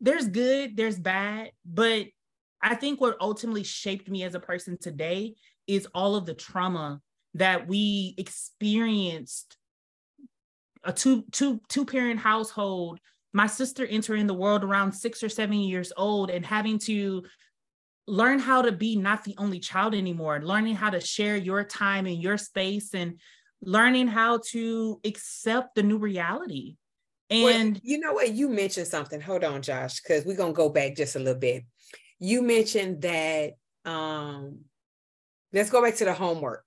there's 0.00 0.28
good, 0.28 0.76
there's 0.76 0.98
bad, 0.98 1.50
but 1.64 2.06
I 2.62 2.74
think 2.74 3.00
what 3.00 3.16
ultimately 3.20 3.62
shaped 3.62 4.08
me 4.08 4.22
as 4.24 4.34
a 4.34 4.40
person 4.40 4.78
today 4.78 5.34
is 5.66 5.86
all 5.94 6.16
of 6.16 6.26
the 6.26 6.34
trauma 6.34 7.00
that 7.34 7.68
we 7.68 8.14
experienced 8.18 9.56
a 10.82 10.92
two 10.92 11.24
two 11.30 11.60
two 11.68 11.84
parent 11.84 12.18
household 12.18 12.98
my 13.32 13.46
sister 13.46 13.86
entering 13.86 14.26
the 14.26 14.34
world 14.34 14.64
around 14.64 14.92
6 14.92 15.22
or 15.22 15.28
7 15.28 15.52
years 15.58 15.92
old 15.96 16.30
and 16.30 16.44
having 16.44 16.78
to 16.80 17.24
learn 18.06 18.38
how 18.38 18.62
to 18.62 18.72
be 18.72 18.96
not 18.96 19.24
the 19.24 19.34
only 19.38 19.60
child 19.60 19.94
anymore 19.94 20.40
learning 20.42 20.74
how 20.74 20.90
to 20.90 21.00
share 21.00 21.36
your 21.36 21.62
time 21.62 22.06
and 22.06 22.20
your 22.20 22.36
space 22.36 22.92
and 22.94 23.20
learning 23.62 24.08
how 24.08 24.40
to 24.48 25.00
accept 25.04 25.74
the 25.74 25.82
new 25.82 25.98
reality 25.98 26.76
and 27.30 27.74
well, 27.74 27.80
you 27.84 28.00
know 28.00 28.12
what? 28.12 28.32
You 28.32 28.48
mentioned 28.48 28.88
something. 28.88 29.20
Hold 29.20 29.44
on, 29.44 29.62
Josh, 29.62 30.00
because 30.02 30.24
we're 30.24 30.36
gonna 30.36 30.52
go 30.52 30.68
back 30.68 30.96
just 30.96 31.14
a 31.14 31.20
little 31.20 31.38
bit. 31.38 31.64
You 32.18 32.42
mentioned 32.42 33.02
that 33.02 33.52
um 33.84 34.62
let's 35.52 35.70
go 35.70 35.82
back 35.82 35.94
to 35.96 36.04
the 36.04 36.12
homework. 36.12 36.64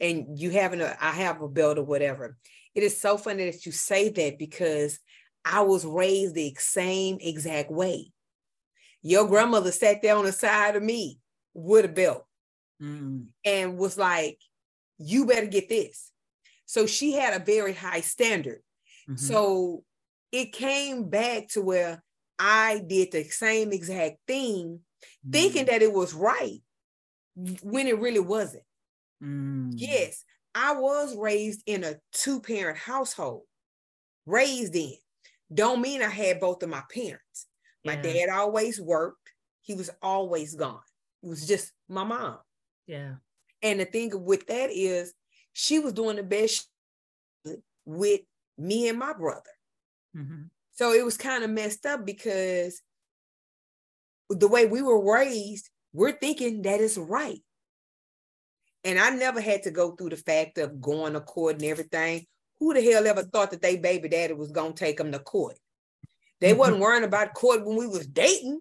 And 0.00 0.38
you 0.38 0.50
having 0.50 0.80
a 0.80 0.96
I 1.00 1.10
have 1.12 1.42
a 1.42 1.48
belt 1.48 1.78
or 1.78 1.84
whatever. 1.84 2.36
It 2.74 2.82
is 2.82 2.98
so 2.98 3.18
funny 3.18 3.50
that 3.50 3.66
you 3.66 3.72
say 3.72 4.08
that 4.08 4.38
because 4.38 4.98
I 5.44 5.60
was 5.62 5.84
raised 5.84 6.34
the 6.34 6.54
same 6.58 7.18
exact 7.20 7.70
way. 7.70 8.12
Your 9.02 9.26
grandmother 9.26 9.72
sat 9.72 10.00
there 10.00 10.16
on 10.16 10.24
the 10.24 10.32
side 10.32 10.76
of 10.76 10.82
me 10.82 11.18
with 11.52 11.84
a 11.84 11.88
belt 11.88 12.24
mm. 12.82 13.26
and 13.44 13.76
was 13.78 13.98
like, 13.98 14.38
You 14.98 15.26
better 15.26 15.46
get 15.46 15.68
this. 15.68 16.10
So 16.66 16.86
she 16.86 17.12
had 17.12 17.40
a 17.40 17.44
very 17.44 17.74
high 17.74 18.00
standard. 18.00 18.60
Mm-hmm. 19.08 19.16
So 19.16 19.84
it 20.32 20.52
came 20.52 21.08
back 21.08 21.48
to 21.48 21.62
where 21.62 22.02
I 22.38 22.82
did 22.86 23.12
the 23.12 23.24
same 23.24 23.72
exact 23.72 24.16
thing, 24.26 24.80
mm-hmm. 24.80 25.30
thinking 25.30 25.66
that 25.66 25.82
it 25.82 25.92
was 25.92 26.14
right 26.14 26.60
when 27.62 27.86
it 27.86 27.98
really 27.98 28.20
wasn't. 28.20 28.64
Mm-hmm. 29.22 29.70
Yes, 29.74 30.24
I 30.54 30.74
was 30.74 31.16
raised 31.16 31.62
in 31.66 31.84
a 31.84 31.96
two 32.12 32.40
parent 32.40 32.78
household, 32.78 33.42
raised 34.26 34.74
in. 34.74 34.94
Don't 35.52 35.80
mean 35.80 36.02
I 36.02 36.08
had 36.08 36.40
both 36.40 36.62
of 36.62 36.68
my 36.68 36.82
parents. 36.92 37.46
My 37.84 37.94
Yeah. 37.94 38.02
dad 38.02 38.28
always 38.30 38.80
worked. 38.80 39.30
He 39.62 39.74
was 39.74 39.90
always 40.02 40.54
gone. 40.54 40.82
It 41.22 41.28
was 41.28 41.46
just 41.46 41.72
my 41.88 42.04
mom. 42.04 42.38
Yeah. 42.86 43.16
And 43.62 43.80
the 43.80 43.84
thing 43.86 44.24
with 44.24 44.46
that 44.46 44.70
is 44.70 45.14
she 45.52 45.78
was 45.78 45.92
doing 45.92 46.16
the 46.16 46.22
best 46.22 46.68
with 47.84 48.22
me 48.58 48.88
and 48.88 48.98
my 48.98 49.12
brother. 49.12 49.50
Mhm. 50.14 50.50
So 50.72 50.92
it 50.92 51.04
was 51.04 51.16
kind 51.16 51.44
of 51.44 51.50
messed 51.50 51.86
up 51.86 52.04
because 52.04 52.82
the 54.28 54.48
way 54.48 54.66
we 54.66 54.82
were 54.82 55.00
raised, 55.00 55.70
we're 55.92 56.18
thinking 56.18 56.62
that 56.62 56.80
is 56.80 56.98
right. 56.98 57.42
And 58.82 58.98
I 58.98 59.10
never 59.10 59.40
had 59.40 59.62
to 59.62 59.70
go 59.70 59.94
through 59.94 60.10
the 60.10 60.16
fact 60.16 60.58
of 60.58 60.80
going 60.80 61.14
to 61.14 61.20
court 61.20 61.56
and 61.56 61.64
everything. 61.64 62.26
Who 62.60 62.74
the 62.74 62.82
hell 62.82 63.06
ever 63.06 63.22
thought 63.22 63.50
that 63.50 63.62
they 63.62 63.76
baby 63.76 64.08
daddy 64.08 64.32
was 64.34 64.52
gonna 64.52 64.72
take 64.74 64.96
them 64.98 65.12
to 65.12 65.18
court? 65.18 65.56
They 66.40 66.52
wasn't 66.52 66.80
worrying 66.80 67.04
about 67.04 67.34
court 67.34 67.64
when 67.64 67.76
we 67.76 67.86
was 67.86 68.06
dating. 68.06 68.60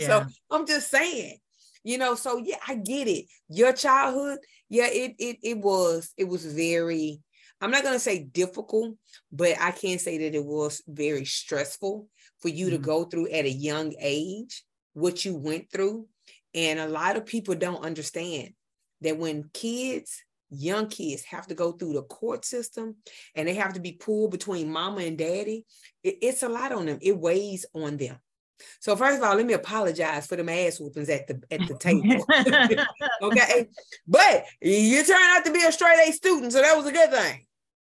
So 0.00 0.24
I'm 0.50 0.66
just 0.66 0.90
saying, 0.90 1.38
you 1.82 1.98
know, 1.98 2.14
so 2.14 2.38
yeah, 2.38 2.56
I 2.66 2.74
get 2.76 3.06
it. 3.08 3.26
Your 3.48 3.72
childhood, 3.72 4.38
yeah, 4.68 4.86
it 4.86 5.14
it 5.18 5.38
it 5.42 5.58
was 5.58 6.12
it 6.16 6.24
was 6.28 6.44
very 6.46 7.20
I'm 7.60 7.70
not 7.70 7.82
gonna 7.82 7.98
say 7.98 8.18
difficult, 8.24 8.96
but 9.32 9.56
I 9.60 9.70
can 9.70 9.98
say 9.98 10.18
that 10.18 10.34
it 10.34 10.44
was 10.44 10.82
very 10.86 11.24
stressful 11.24 12.08
for 12.40 12.48
you 12.48 12.70
to 12.70 12.78
Mhm. 12.78 12.82
go 12.82 13.04
through 13.04 13.28
at 13.30 13.44
a 13.44 13.50
young 13.50 13.94
age 14.00 14.64
what 14.92 15.24
you 15.24 15.36
went 15.36 15.70
through. 15.70 16.08
And 16.54 16.78
a 16.78 16.88
lot 16.88 17.16
of 17.16 17.26
people 17.26 17.54
don't 17.54 17.84
understand 17.84 18.54
that 19.00 19.18
when 19.18 19.50
kids, 19.52 20.22
young 20.56 20.88
kids, 20.88 21.22
have 21.24 21.46
to 21.48 21.54
go 21.54 21.72
through 21.72 21.94
the 21.94 22.02
court 22.02 22.44
system 22.44 22.96
and 23.34 23.46
they 23.48 23.54
have 23.54 23.74
to 23.74 23.80
be 23.80 23.92
pulled 23.92 24.30
between 24.30 24.70
mama 24.70 25.02
and 25.02 25.18
daddy, 25.18 25.64
it- 26.02 26.18
it's 26.22 26.42
a 26.42 26.48
lot 26.48 26.72
on 26.72 26.86
them. 26.86 26.98
It 27.02 27.16
weighs 27.18 27.66
on 27.74 27.96
them. 27.96 28.18
So 28.80 28.94
first 28.96 29.18
of 29.18 29.24
all, 29.24 29.34
let 29.36 29.46
me 29.46 29.54
apologize 29.54 30.26
for 30.26 30.36
them 30.36 30.48
ass 30.48 30.78
whoopings 30.78 31.08
at 31.08 31.26
the 31.26 31.42
at 31.50 31.66
the 31.66 31.76
table. 31.76 32.24
okay. 33.22 33.66
But 34.06 34.44
you 34.60 35.04
turned 35.04 35.18
out 35.22 35.44
to 35.44 35.52
be 35.52 35.64
a 35.64 35.72
straight 35.72 36.08
A 36.08 36.12
student, 36.12 36.52
so 36.52 36.62
that 36.62 36.76
was 36.76 36.86
a 36.86 36.92
good 36.92 37.10
thing. 37.10 37.46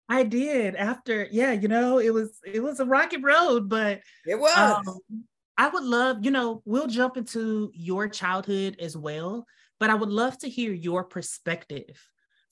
I 0.08 0.23
did 0.23 0.76
after, 0.76 1.26
yeah, 1.30 1.52
you 1.52 1.68
know, 1.68 1.99
it 1.99 2.12
was 2.12 2.38
it 2.44 2.62
was 2.62 2.80
a 2.80 2.85
rocky 2.85 3.16
road, 3.18 3.68
but 3.68 4.00
It 4.26 4.38
was. 4.38 4.76
um, 4.87 4.99
I 5.58 5.68
would 5.68 5.85
love, 5.85 6.25
you 6.25 6.30
know, 6.30 6.62
we'll 6.64 6.87
jump 6.87 7.16
into 7.16 7.70
your 7.75 8.08
childhood 8.08 8.76
as 8.78 8.96
well, 8.96 9.46
but 9.80 9.88
I 9.90 9.94
would 9.94 10.11
love 10.11 10.37
to 10.38 10.49
hear 10.49 10.73
your 10.73 11.04
perspective 11.04 11.96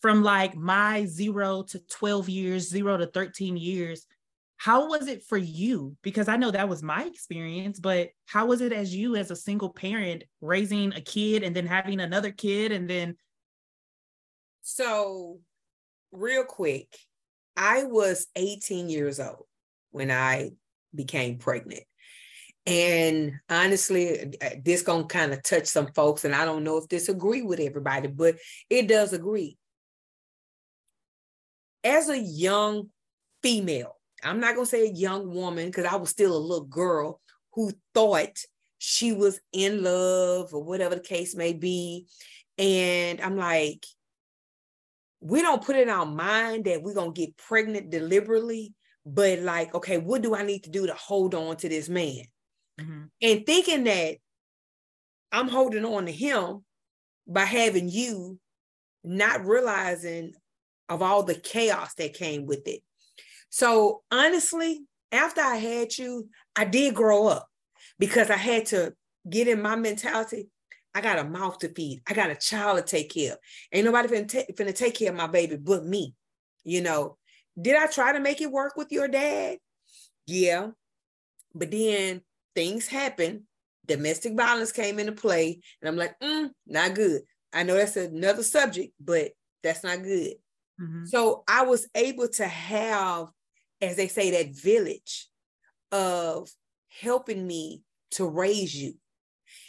from 0.05 0.23
like 0.23 0.55
my 0.55 1.07
zero 1.07 1.63
to 1.63 1.79
12 1.79 2.29
years, 2.29 2.69
zero 2.69 2.99
to 2.99 3.07
13 3.07 3.57
years. 3.57 4.05
How 4.59 4.87
was 4.87 5.09
it 5.09 5.23
for 5.23 5.39
you? 5.39 5.97
Because 6.03 6.29
I 6.29 6.37
know 6.37 6.51
that 6.51 6.69
was 6.69 6.83
my 6.83 7.05
experience, 7.05 7.81
but 7.81 8.11
how 8.27 8.45
was 8.45 8.61
it 8.61 8.71
as 8.71 8.95
you, 8.95 9.17
as 9.17 9.31
a 9.31 9.37
single 9.37 9.71
parent, 9.71 10.25
raising 10.43 10.93
a 10.93 11.01
kid 11.01 11.43
and 11.43 11.57
then 11.57 11.67
having 11.67 12.01
another 12.01 12.33
kid 12.33 12.71
and 12.71 12.87
then 12.87 13.17
So, 14.61 15.41
real 16.13 16.45
quick, 16.45 16.99
I 17.57 17.85
was 17.85 18.27
18 18.37 18.91
years 18.91 19.19
old 19.19 19.47
when 19.91 20.11
I 20.11 20.51
became 20.95 21.39
pregnant. 21.39 21.85
And 22.67 23.41
honestly, 23.49 24.35
uh, 24.43 24.51
this 24.63 24.83
gonna 24.83 25.07
kind 25.07 25.33
of 25.33 25.43
touch 25.43 25.65
some 25.65 25.87
folks, 25.95 26.27
and 26.27 26.35
I 26.35 26.45
don't 26.45 26.63
know 26.63 26.77
if 26.77 26.91
this 26.91 27.09
agree 27.09 27.41
with 27.41 27.59
everybody, 27.59 28.09
but 28.09 28.37
it 28.69 28.87
does 28.87 29.15
agree. 29.15 29.57
As 31.85 32.09
a 32.09 32.19
young 32.19 32.89
female, 33.43 33.97
I'm 34.23 34.41
not 34.41 34.55
gonna 34.55 34.67
say 34.67 34.89
a 34.89 34.93
young 34.93 35.33
woman 35.33 35.67
because 35.67 35.85
I 35.85 35.97
was 35.97 36.11
still 36.11 36.37
a 36.37 36.39
little 36.39 36.65
girl 36.65 37.21
who 37.53 37.73
thought 37.95 38.39
she 38.79 39.13
was 39.13 39.41
in 39.53 39.83
love 39.83 40.53
or 40.55 40.63
whatever 40.63 40.95
the 40.95 41.01
case 41.03 41.35
may 41.35 41.53
be. 41.53 42.07
And 42.59 43.21
I'm 43.21 43.37
like, 43.37 43.85
we 45.21 45.43
don't 45.43 45.65
put 45.65 45.77
it 45.77 45.83
in 45.83 45.89
our 45.89 46.07
mind 46.07 46.65
that 46.65 46.83
we're 46.83 46.95
gonna 46.95 47.13
get 47.13 47.37
pregnant 47.37 47.91
deliberately, 47.91 48.75
but 49.07 49.41
like, 49.41 49.75
okay, 49.75 49.99
what 49.99 50.23
do 50.23 50.35
I 50.35 50.43
need 50.43 50.65
to 50.65 50.71
do 50.71 50.87
to 50.87 50.95
hold 50.95 51.35
on 51.35 51.57
to 51.59 51.69
this 51.69 51.89
man? 51.89 52.25
Mhm. 52.81 53.11
And 53.23 53.47
thinking 53.47 53.85
that 53.85 54.19
I'm 55.33 55.49
holding 55.49 55.85
on 55.85 56.07
to 56.07 56.13
him 56.13 56.65
by 57.27 57.45
having 57.45 57.89
you, 57.89 58.39
not 59.03 59.45
realizing 59.45 60.35
of 60.89 61.03
all 61.03 61.23
the 61.23 61.35
chaos 61.35 61.95
that 61.95 62.15
came 62.15 62.47
with 62.47 62.67
it. 62.67 62.83
So 63.51 64.03
honestly, 64.11 64.85
after 65.13 65.41
I 65.41 65.57
had 65.57 65.97
you, 65.97 66.29
I 66.57 66.65
did 66.65 66.95
grow 66.95 67.29
up 67.29 67.47
because 67.99 68.31
I 68.31 68.37
had 68.37 68.67
to 68.67 68.95
get 69.29 69.49
in 69.49 69.63
my 69.63 69.77
mentality. 69.77 70.49
I 70.95 71.01
got 71.01 71.19
a 71.19 71.25
mouth 71.25 71.59
to 71.59 71.69
feed. 71.69 72.03
I 72.07 72.15
got 72.15 72.31
a 72.31 72.37
child 72.37 72.79
to 72.79 72.85
take 72.85 73.13
care 73.13 73.33
of. 73.33 73.39
Ain't 73.73 73.85
nobody 73.85 74.09
finna, 74.09 74.29
ta- 74.29 74.53
finna 74.53 74.75
take 74.75 74.95
care 74.95 75.11
of 75.11 75.17
my 75.17 75.27
baby 75.27 75.57
but 75.57 75.85
me. 75.85 76.15
You 76.65 76.83
know, 76.83 77.17
did 77.61 77.77
I 77.77 77.87
try 77.87 78.13
to 78.13 78.21
make 78.21 78.41
it 78.41 78.51
work 78.51 78.77
with 78.77 78.93
your 78.93 79.09
dad? 79.09 79.59
Yeah. 80.27 80.71
But 81.55 81.71
then 81.71 82.23
things 82.55 82.87
happen. 82.87 83.47
Domestic 83.87 84.35
violence 84.35 84.73
came 84.73 84.99
into 84.99 85.13
play. 85.13 85.61
And 85.81 85.89
I'm 85.89 85.97
like, 85.97 86.19
mm, 86.21 86.51
not 86.67 86.95
good. 86.95 87.23
I 87.53 87.63
know 87.63 87.75
that's 87.75 87.97
another 87.97 88.43
subject, 88.43 88.93
but 89.01 89.33
that's 89.63 89.85
not 89.85 90.03
good. 90.03 90.35
Mhm. 90.81 91.07
So 91.09 91.45
I 91.49 91.63
was 91.65 91.89
able 91.95 92.29
to 92.29 92.47
have, 92.47 93.29
as 93.81 93.97
they 93.97 94.09
say, 94.09 94.31
that 94.33 94.57
village 94.57 95.29
of 95.93 96.51
helping 96.89 97.47
me 97.47 97.83
to 98.13 98.27
raise 98.27 98.75
you. 98.75 98.95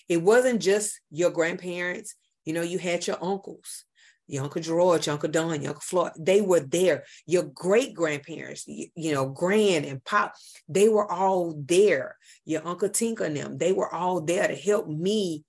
It 0.10 0.18
wasn't 0.18 0.62
just 0.62 1.00
your 1.12 1.32
grandparents, 1.32 2.16
you 2.46 2.54
know, 2.54 2.62
you 2.62 2.78
had 2.80 3.08
your 3.08 3.24
uncles, 3.24 3.86
your 4.28 4.44
Uncle 4.44 4.62
George, 4.62 5.08
your 5.08 5.14
Uncle 5.14 5.30
Don, 5.30 5.62
your 5.62 5.70
Uncle 5.72 5.82
Floyd. 5.82 6.14
They 6.20 6.42
were 6.42 6.60
there. 6.62 7.06
Your 7.28 7.44
great 7.44 7.94
grandparents, 7.94 8.66
you, 8.68 8.88
you 8.96 9.14
know, 9.14 9.30
grand 9.30 9.86
and 9.86 10.04
pop, 10.06 10.36
they 10.68 10.90
were 10.90 11.12
all 11.12 11.54
there. 11.66 12.18
Your 12.46 12.66
Uncle 12.68 12.90
Tinker 12.90 13.26
and 13.26 13.38
them, 13.38 13.58
they 13.58 13.74
were 13.74 13.94
all 13.94 14.22
there 14.22 14.48
to 14.48 14.56
help 14.56 14.88
me 14.88 15.46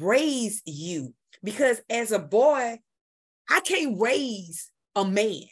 raise 0.00 0.62
you. 0.66 1.14
Because 1.44 1.82
as 1.90 2.12
a 2.12 2.20
boy, 2.20 2.80
I 3.50 3.60
can't 3.60 4.00
raise 4.00 4.71
a 4.94 5.04
man. 5.04 5.42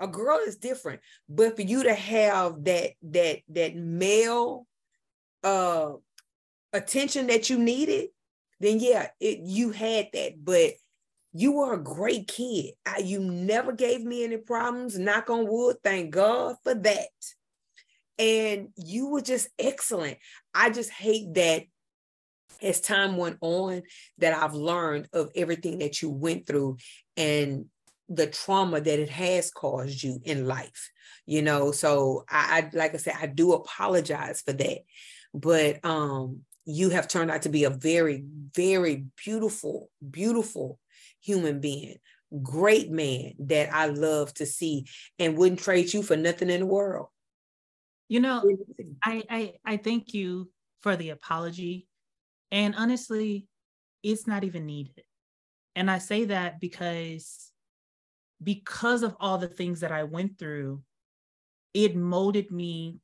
A 0.00 0.08
girl 0.08 0.38
is 0.44 0.56
different, 0.56 1.00
but 1.28 1.56
for 1.56 1.62
you 1.62 1.84
to 1.84 1.94
have 1.94 2.64
that 2.64 2.90
that 3.02 3.38
that 3.50 3.76
male 3.76 4.66
uh 5.44 5.92
attention 6.72 7.28
that 7.28 7.48
you 7.48 7.58
needed, 7.58 8.08
then 8.60 8.80
yeah, 8.80 9.08
it 9.20 9.38
you 9.40 9.70
had 9.70 10.08
that. 10.12 10.44
But 10.44 10.72
you 11.32 11.52
were 11.52 11.74
a 11.74 11.82
great 11.82 12.28
kid. 12.28 12.74
I, 12.86 12.98
you 12.98 13.20
never 13.20 13.72
gave 13.72 14.02
me 14.02 14.24
any 14.24 14.36
problems. 14.36 14.98
Knock 14.98 15.30
on 15.30 15.48
wood. 15.48 15.76
Thank 15.82 16.12
God 16.12 16.56
for 16.62 16.74
that. 16.74 17.08
And 18.18 18.68
you 18.76 19.08
were 19.08 19.20
just 19.20 19.48
excellent. 19.58 20.18
I 20.54 20.70
just 20.70 20.90
hate 20.90 21.34
that 21.34 21.64
as 22.62 22.80
time 22.80 23.16
went 23.16 23.38
on 23.40 23.82
that 24.18 24.40
I've 24.40 24.54
learned 24.54 25.08
of 25.12 25.30
everything 25.34 25.78
that 25.78 26.00
you 26.00 26.10
went 26.10 26.46
through 26.46 26.76
and 27.16 27.66
the 28.08 28.26
trauma 28.26 28.80
that 28.80 28.98
it 28.98 29.10
has 29.10 29.50
caused 29.50 30.02
you 30.02 30.20
in 30.24 30.46
life. 30.46 30.90
You 31.26 31.42
know, 31.42 31.72
so 31.72 32.24
I, 32.28 32.70
I 32.72 32.76
like 32.76 32.94
I 32.94 32.98
said, 32.98 33.14
I 33.20 33.26
do 33.26 33.52
apologize 33.52 34.42
for 34.42 34.52
that. 34.52 34.78
But 35.32 35.84
um 35.84 36.42
you 36.66 36.90
have 36.90 37.08
turned 37.08 37.30
out 37.30 37.42
to 37.42 37.48
be 37.48 37.64
a 37.64 37.70
very, 37.70 38.24
very 38.54 39.04
beautiful, 39.22 39.90
beautiful 40.10 40.78
human 41.20 41.60
being, 41.60 41.96
great 42.42 42.90
man 42.90 43.34
that 43.38 43.72
I 43.72 43.86
love 43.86 44.32
to 44.34 44.46
see 44.46 44.86
and 45.18 45.36
wouldn't 45.36 45.60
trade 45.60 45.92
you 45.92 46.02
for 46.02 46.16
nothing 46.16 46.50
in 46.50 46.60
the 46.60 46.66
world. 46.66 47.08
You 48.08 48.20
know, 48.20 48.42
I, 49.02 49.22
I 49.30 49.52
I 49.64 49.76
thank 49.78 50.14
you 50.14 50.50
for 50.82 50.96
the 50.96 51.10
apology. 51.10 51.86
And 52.50 52.74
honestly, 52.76 53.46
it's 54.02 54.26
not 54.26 54.44
even 54.44 54.66
needed. 54.66 55.02
And 55.74 55.90
I 55.90 55.98
say 55.98 56.26
that 56.26 56.60
because 56.60 57.50
because 58.42 59.02
of 59.02 59.16
all 59.20 59.38
the 59.38 59.48
things 59.48 59.80
that 59.80 59.92
I 59.92 60.04
went 60.04 60.38
through, 60.38 60.82
it 61.72 61.96
molded 61.96 62.50
me 62.50 62.98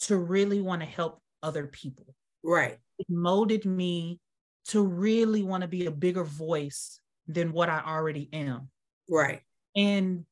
to 0.00 0.16
really 0.16 0.60
want 0.60 0.82
to 0.82 0.86
help 0.86 1.20
other 1.42 1.66
people. 1.66 2.14
Right. 2.42 2.78
It 2.98 3.06
molded 3.08 3.64
me 3.64 4.20
to 4.68 4.82
really 4.82 5.42
want 5.42 5.62
to 5.62 5.68
be 5.68 5.86
a 5.86 5.90
bigger 5.90 6.24
voice 6.24 7.00
than 7.26 7.52
what 7.52 7.68
I 7.68 7.82
already 7.86 8.28
am. 8.32 8.68
Right. 9.08 9.40
And 9.76 10.24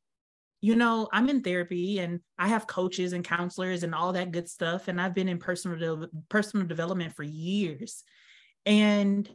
you 0.62 0.76
know, 0.76 1.08
I'm 1.12 1.28
in 1.28 1.42
therapy 1.42 1.98
and 1.98 2.20
I 2.38 2.46
have 2.46 2.68
coaches 2.68 3.12
and 3.12 3.24
counselors 3.24 3.82
and 3.82 3.92
all 3.92 4.12
that 4.12 4.30
good 4.30 4.48
stuff. 4.48 4.86
And 4.86 5.00
I've 5.00 5.14
been 5.14 5.28
in 5.28 5.38
personal 5.38 5.76
de- 5.96 6.08
personal 6.28 6.66
development 6.66 7.16
for 7.16 7.24
years. 7.24 8.04
And 8.64 9.28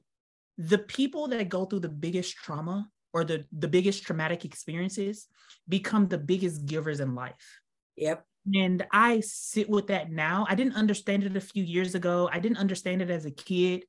the 0.58 0.78
people 0.78 1.28
that 1.28 1.50
go 1.50 1.66
through 1.66 1.82
the 1.82 1.90
biggest 1.90 2.34
trauma 2.38 2.90
or 3.14 3.24
the, 3.24 3.46
the 3.58 3.68
biggest 3.68 4.04
traumatic 4.04 4.46
experiences 4.46 5.28
become 5.68 6.08
the 6.08 6.18
biggest 6.18 6.66
givers 6.66 7.00
in 7.00 7.16
life 7.16 7.62
Yep. 7.98 8.26
And 8.54 8.86
I 8.94 9.20
sit 9.20 9.70
with 9.70 9.88
that 9.88 10.10
now. 10.10 10.46
I 10.48 10.56
didn't 10.56 10.76
understand 10.76 11.24
it 11.24 11.36
a 11.36 11.42
few 11.42 11.64
years 11.64 11.96
ago. 11.96 12.30
I 12.32 12.40
didn't 12.40 12.60
understand 12.60 13.02
it 13.02 13.10
as 13.10 13.26
a 13.26 13.32
kid. 13.32 13.84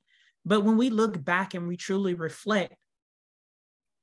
But 0.45 0.65
when 0.65 0.77
we 0.77 0.91
look 0.91 1.23
back 1.23 1.55
and 1.55 1.69
we 1.69 1.77
truly 1.77 2.15
reflect, 2.15 2.75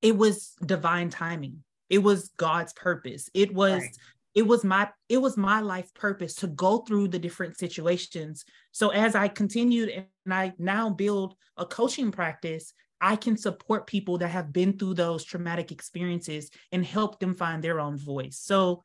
it 0.01 0.15
was 0.15 0.53
divine 0.65 1.09
timing. 1.09 1.63
It 1.89 1.99
was 1.99 2.31
God's 2.37 2.71
purpose. 2.73 3.29
It 3.33 3.53
was 3.53 3.81
right. 3.81 3.97
it 4.33 4.43
was 4.43 4.63
my 4.63 4.89
it 5.09 5.17
was 5.17 5.35
my 5.35 5.59
life 5.59 5.93
purpose 5.93 6.35
to 6.35 6.47
go 6.47 6.79
through 6.79 7.09
the 7.09 7.19
different 7.19 7.57
situations. 7.57 8.45
So 8.71 8.89
as 8.89 9.15
I 9.15 9.27
continued 9.27 9.89
and 9.89 10.33
I 10.33 10.53
now 10.57 10.89
build 10.89 11.35
a 11.57 11.65
coaching 11.65 12.11
practice, 12.11 12.73
I 13.05 13.15
can 13.15 13.37
support 13.37 13.85
people 13.85 14.17
that 14.17 14.29
have 14.29 14.51
been 14.51 14.79
through 14.79 14.95
those 14.95 15.23
traumatic 15.23 15.71
experiences 15.71 16.49
and 16.71 16.83
help 16.83 17.19
them 17.19 17.35
find 17.35 17.63
their 17.63 17.79
own 17.79 17.99
voice. 17.99 18.39
So 18.41 18.81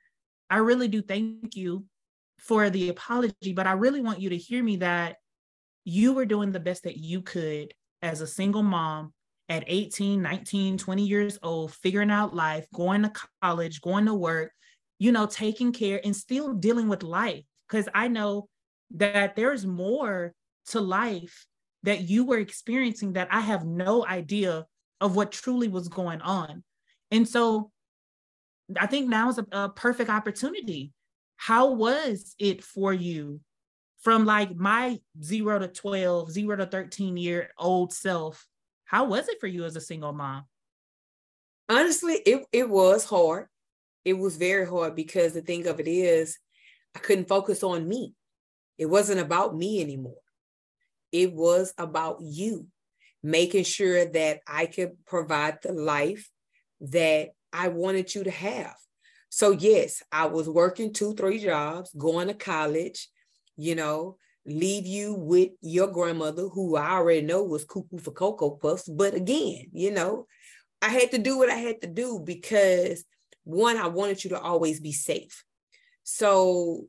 I 0.51 0.59
really 0.59 0.89
do 0.89 1.01
thank 1.01 1.57
you 1.57 1.87
for 2.39 2.69
the 2.69 2.91
apology, 2.91 3.55
but 3.55 3.67
I 3.67 3.73
really 3.73 4.03
want 4.03 4.21
you 4.21 4.29
to 4.29 4.37
hear 4.37 4.63
me 4.63 4.77
that 4.77 5.17
you 5.87 6.13
were 6.13 6.27
doing 6.27 6.53
the 6.53 6.61
best 6.61 6.83
that 6.83 6.99
you 6.99 7.23
could 7.23 7.73
as 8.03 8.21
a 8.21 8.27
single 8.27 8.63
mom 8.63 9.15
at 9.49 9.65
18, 9.67 10.21
19, 10.21 10.77
20 10.77 11.03
years 11.03 11.39
old, 11.43 11.73
figuring 11.73 12.11
out 12.11 12.37
life, 12.37 12.67
going 12.75 13.05
to 13.05 13.13
college, 13.41 13.81
going 13.81 14.05
to 14.05 14.13
work, 14.13 14.53
you 14.99 15.13
know, 15.13 15.25
taking 15.25 15.73
care 15.73 15.99
and 16.05 16.15
still 16.15 16.53
dealing 16.53 16.89
with 16.89 17.03
life. 17.03 17.45
Because 17.67 17.89
I 17.95 18.09
know 18.09 18.51
that 18.97 19.35
there's 19.35 19.65
more 19.65 20.35
to 20.67 20.81
life 20.83 21.47
that 21.83 22.09
you 22.09 22.25
were 22.25 22.39
experiencing 22.39 23.15
that 23.15 23.29
I 23.31 23.41
have 23.41 23.65
no 23.65 24.07
idea 24.07 24.67
of 25.01 25.17
what 25.17 25.33
truly 25.33 25.69
was 25.69 25.89
going 25.89 26.21
on. 26.21 26.63
And 27.11 27.27
so 27.27 27.71
I 28.79 28.87
think 28.87 29.09
now 29.09 29.31
is 29.31 29.39
a, 29.39 29.47
a 29.53 29.69
perfect 29.71 30.11
opportunity. 30.11 30.93
How 31.37 31.73
was 31.73 32.35
it 32.39 32.63
for 32.63 32.93
you 32.93 33.41
from 34.01 34.25
like 34.25 34.55
my 34.55 35.01
zero 35.23 35.59
to 35.59 35.69
12, 35.69 36.31
zero 36.31 36.57
to 36.57 36.67
13 36.67 37.17
year 37.17 37.51
old 37.59 37.93
self? 37.93 38.47
How 38.85 39.05
was 39.05 39.29
it 39.29 39.41
for 39.41 39.47
you 39.47 39.65
as 39.65 39.77
a 39.77 39.81
single 39.81 40.13
mom? 40.13 40.45
Honestly, 41.69 42.15
it, 42.27 42.45
it 42.53 42.69
was 42.69 43.05
hard. 43.05 43.47
It 44.05 44.15
was 44.15 44.37
very 44.37 44.67
hard 44.67 44.97
because 44.97 45.33
the 45.33 45.43
thing 45.43 45.67
of 45.67 45.79
it 45.79 45.87
is, 45.87 46.39
I 46.95 46.99
couldn't 46.99 47.29
focus 47.29 47.63
on 47.63 47.89
me. 47.89 48.15
It 48.79 48.87
wasn't 48.87 49.21
about 49.21 49.57
me 49.57 49.81
anymore. 49.81 50.20
It 51.13 51.33
was 51.33 51.73
about 51.79 52.19
you, 52.21 52.67
making 53.23 53.65
sure 53.65 54.05
that 54.05 54.41
I 54.47 54.67
could 54.67 55.05
provide 55.07 55.59
the 55.63 55.73
life 55.73 56.29
that 56.81 57.31
I 57.53 57.69
wanted 57.69 58.15
you 58.15 58.25
to 58.25 58.31
have. 58.31 58.75
So, 59.29 59.53
yes, 59.53 60.03
I 60.11 60.27
was 60.27 60.49
working 60.49 60.93
two, 60.93 61.15
three 61.15 61.39
jobs, 61.39 61.93
going 61.97 62.29
to 62.29 62.35
college, 62.35 63.09
you 63.57 63.75
know, 63.75 64.17
leave 64.47 64.87
you 64.87 65.15
with 65.15 65.51
your 65.61 65.89
grandmother, 65.89 66.49
who 66.49 66.77
I 66.77 66.93
already 66.93 67.23
know 67.23 67.45
was 67.45 67.65
cuckoo 67.65 67.99
for 67.99 68.11
Cocoa 68.11 68.51
Puffs. 68.51 68.89
But 68.89 69.15
again, 69.15 69.67
you 69.73 69.93
know, 69.93 70.27
I 70.83 70.89
had 70.89 71.11
to 71.13 71.19
do 71.19 71.39
what 71.39 71.51
I 71.51 71.57
had 71.57 71.81
to 71.83 71.87
do 71.87 72.21
because 72.25 73.05
one, 73.45 73.77
I 73.77 73.89
wanted 73.89 74.25
you 74.25 74.31
to 74.31 74.41
always 74.41 74.81
be 74.81 74.93
safe. 74.93 75.45
So 76.03 76.87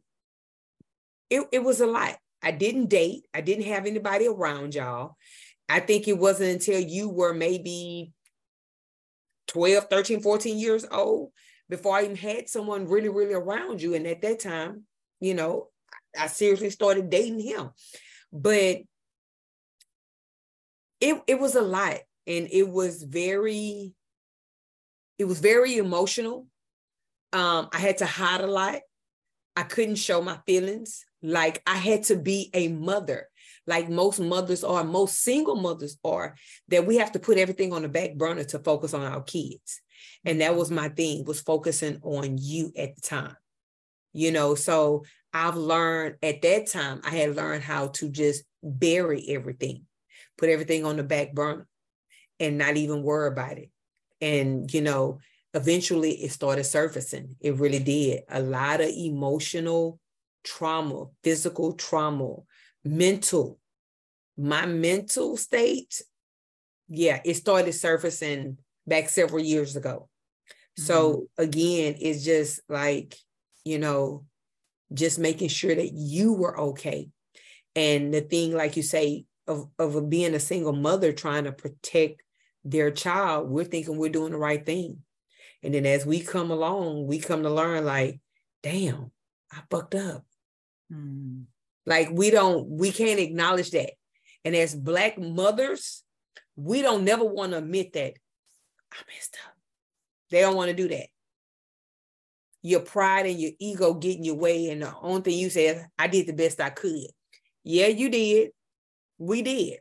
it, 1.29 1.47
it 1.51 1.63
was 1.63 1.81
a 1.81 1.87
lot. 1.87 2.17
I 2.43 2.51
didn't 2.51 2.87
date. 2.87 3.25
I 3.33 3.41
didn't 3.41 3.65
have 3.65 3.85
anybody 3.85 4.27
around 4.27 4.75
y'all. 4.75 5.15
I 5.69 5.79
think 5.79 6.07
it 6.07 6.17
wasn't 6.17 6.51
until 6.51 6.79
you 6.79 7.09
were 7.09 7.33
maybe 7.33 8.11
12, 9.47 9.87
13, 9.89 10.21
14 10.21 10.57
years 10.57 10.85
old 10.89 11.31
before 11.69 11.95
I 11.95 12.03
even 12.03 12.15
had 12.15 12.49
someone 12.49 12.87
really, 12.87 13.09
really 13.09 13.33
around 13.33 13.81
you. 13.81 13.93
And 13.93 14.05
at 14.07 14.21
that 14.21 14.39
time, 14.39 14.83
you 15.19 15.33
know, 15.33 15.69
I 16.17 16.27
seriously 16.27 16.69
started 16.69 17.09
dating 17.09 17.39
him. 17.39 17.69
But 18.33 18.79
it, 20.99 21.21
it 21.27 21.39
was 21.39 21.55
a 21.55 21.61
lot. 21.61 21.99
And 22.27 22.47
it 22.51 22.67
was 22.67 23.03
very, 23.03 23.93
it 25.17 25.25
was 25.25 25.39
very 25.39 25.77
emotional. 25.77 26.47
Um, 27.33 27.69
I 27.71 27.79
had 27.79 27.99
to 27.99 28.05
hide 28.05 28.41
a 28.41 28.47
lot. 28.47 28.81
I 29.55 29.63
couldn't 29.63 29.95
show 29.95 30.21
my 30.21 30.39
feelings. 30.45 31.05
Like 31.21 31.61
I 31.67 31.77
had 31.77 32.03
to 32.05 32.15
be 32.15 32.49
a 32.53 32.67
mother, 32.67 33.27
like 33.67 33.89
most 33.89 34.19
mothers 34.19 34.63
are, 34.63 34.83
most 34.83 35.19
single 35.21 35.55
mothers 35.55 35.97
are, 36.03 36.35
that 36.69 36.85
we 36.85 36.97
have 36.97 37.11
to 37.13 37.19
put 37.19 37.37
everything 37.37 37.73
on 37.73 37.83
the 37.83 37.89
back 37.89 38.15
burner 38.15 38.43
to 38.45 38.59
focus 38.59 38.93
on 38.93 39.03
our 39.03 39.21
kids. 39.21 39.81
And 40.25 40.41
that 40.41 40.55
was 40.55 40.67
mm-hmm. 40.67 40.75
my 40.77 40.89
thing, 40.89 41.25
was 41.25 41.41
focusing 41.41 41.99
on 42.01 42.37
you 42.39 42.71
at 42.77 42.95
the 42.95 43.01
time. 43.01 43.35
You 44.13 44.31
know, 44.31 44.55
so 44.55 45.05
I've 45.33 45.55
learned 45.55 46.15
at 46.21 46.41
that 46.41 46.67
time, 46.67 47.01
I 47.03 47.11
had 47.11 47.35
learned 47.35 47.63
how 47.63 47.87
to 47.87 48.09
just 48.09 48.43
bury 48.61 49.25
everything, 49.29 49.85
put 50.37 50.49
everything 50.49 50.85
on 50.85 50.97
the 50.97 51.03
back 51.03 51.33
burner 51.33 51.67
and 52.39 52.57
not 52.57 52.75
even 52.75 53.03
worry 53.03 53.29
about 53.29 53.57
it. 53.57 53.69
And, 54.19 54.71
you 54.73 54.81
know, 54.81 55.19
eventually 55.53 56.11
it 56.23 56.31
started 56.31 56.65
surfacing. 56.65 57.37
It 57.39 57.55
really 57.55 57.79
did. 57.79 58.23
A 58.29 58.41
lot 58.41 58.81
of 58.81 58.89
emotional 58.89 59.99
trauma, 60.43 61.05
physical 61.23 61.73
trauma, 61.73 62.37
mental. 62.83 63.59
My 64.37 64.65
mental 64.65 65.37
state, 65.37 66.01
yeah, 66.89 67.21
it 67.23 67.35
started 67.35 67.73
surfacing 67.73 68.57
back 68.87 69.09
several 69.09 69.43
years 69.43 69.75
ago. 69.75 70.09
Mm-hmm. 70.79 70.83
So 70.83 71.27
again, 71.37 71.95
it's 71.99 72.23
just 72.23 72.61
like, 72.69 73.15
you 73.65 73.77
know, 73.77 74.25
just 74.93 75.19
making 75.19 75.49
sure 75.49 75.75
that 75.75 75.91
you 75.93 76.33
were 76.33 76.59
okay. 76.59 77.09
And 77.75 78.13
the 78.13 78.21
thing, 78.21 78.53
like 78.53 78.75
you 78.77 78.83
say, 78.83 79.25
of, 79.47 79.69
of 79.79 80.09
being 80.09 80.33
a 80.33 80.39
single 80.39 80.73
mother 80.73 81.13
trying 81.13 81.45
to 81.45 81.51
protect 81.51 82.21
their 82.63 82.91
child, 82.91 83.49
we're 83.49 83.63
thinking 83.63 83.97
we're 83.97 84.09
doing 84.09 84.31
the 84.31 84.37
right 84.37 84.65
thing. 84.65 84.97
And 85.63 85.73
then 85.73 85.85
as 85.85 86.05
we 86.05 86.21
come 86.21 86.51
along, 86.51 87.07
we 87.07 87.19
come 87.19 87.43
to 87.43 87.49
learn 87.49 87.85
like, 87.85 88.19
damn, 88.63 89.11
I 89.51 89.59
fucked 89.69 89.95
up. 89.95 90.25
Mm. 90.91 91.45
Like 91.85 92.09
we 92.11 92.31
don't, 92.31 92.67
we 92.67 92.91
can't 92.91 93.19
acknowledge 93.19 93.71
that. 93.71 93.91
And 94.43 94.55
as 94.55 94.75
black 94.75 95.19
mothers, 95.19 96.03
we 96.55 96.81
don't 96.81 97.03
never 97.03 97.23
want 97.23 97.51
to 97.51 97.59
admit 97.59 97.93
that 97.93 98.13
I 98.91 98.97
messed 99.13 99.37
up. 99.45 99.53
They 100.29 100.41
don't 100.41 100.55
want 100.55 100.69
to 100.69 100.75
do 100.75 100.87
that. 100.89 101.07
Your 102.63 102.81
pride 102.81 103.25
and 103.25 103.39
your 103.39 103.51
ego 103.59 103.93
get 103.93 104.17
in 104.17 104.23
your 104.23 104.35
way. 104.35 104.69
And 104.69 104.81
the 104.83 104.93
only 105.01 105.21
thing 105.21 105.37
you 105.39 105.49
say 105.49 105.67
is, 105.67 105.83
I 105.97 106.07
did 106.07 106.27
the 106.27 106.33
best 106.33 106.61
I 106.61 106.69
could. 106.69 107.07
Yeah, 107.63 107.87
you 107.87 108.09
did. 108.09 108.51
We 109.17 109.41
did. 109.41 109.79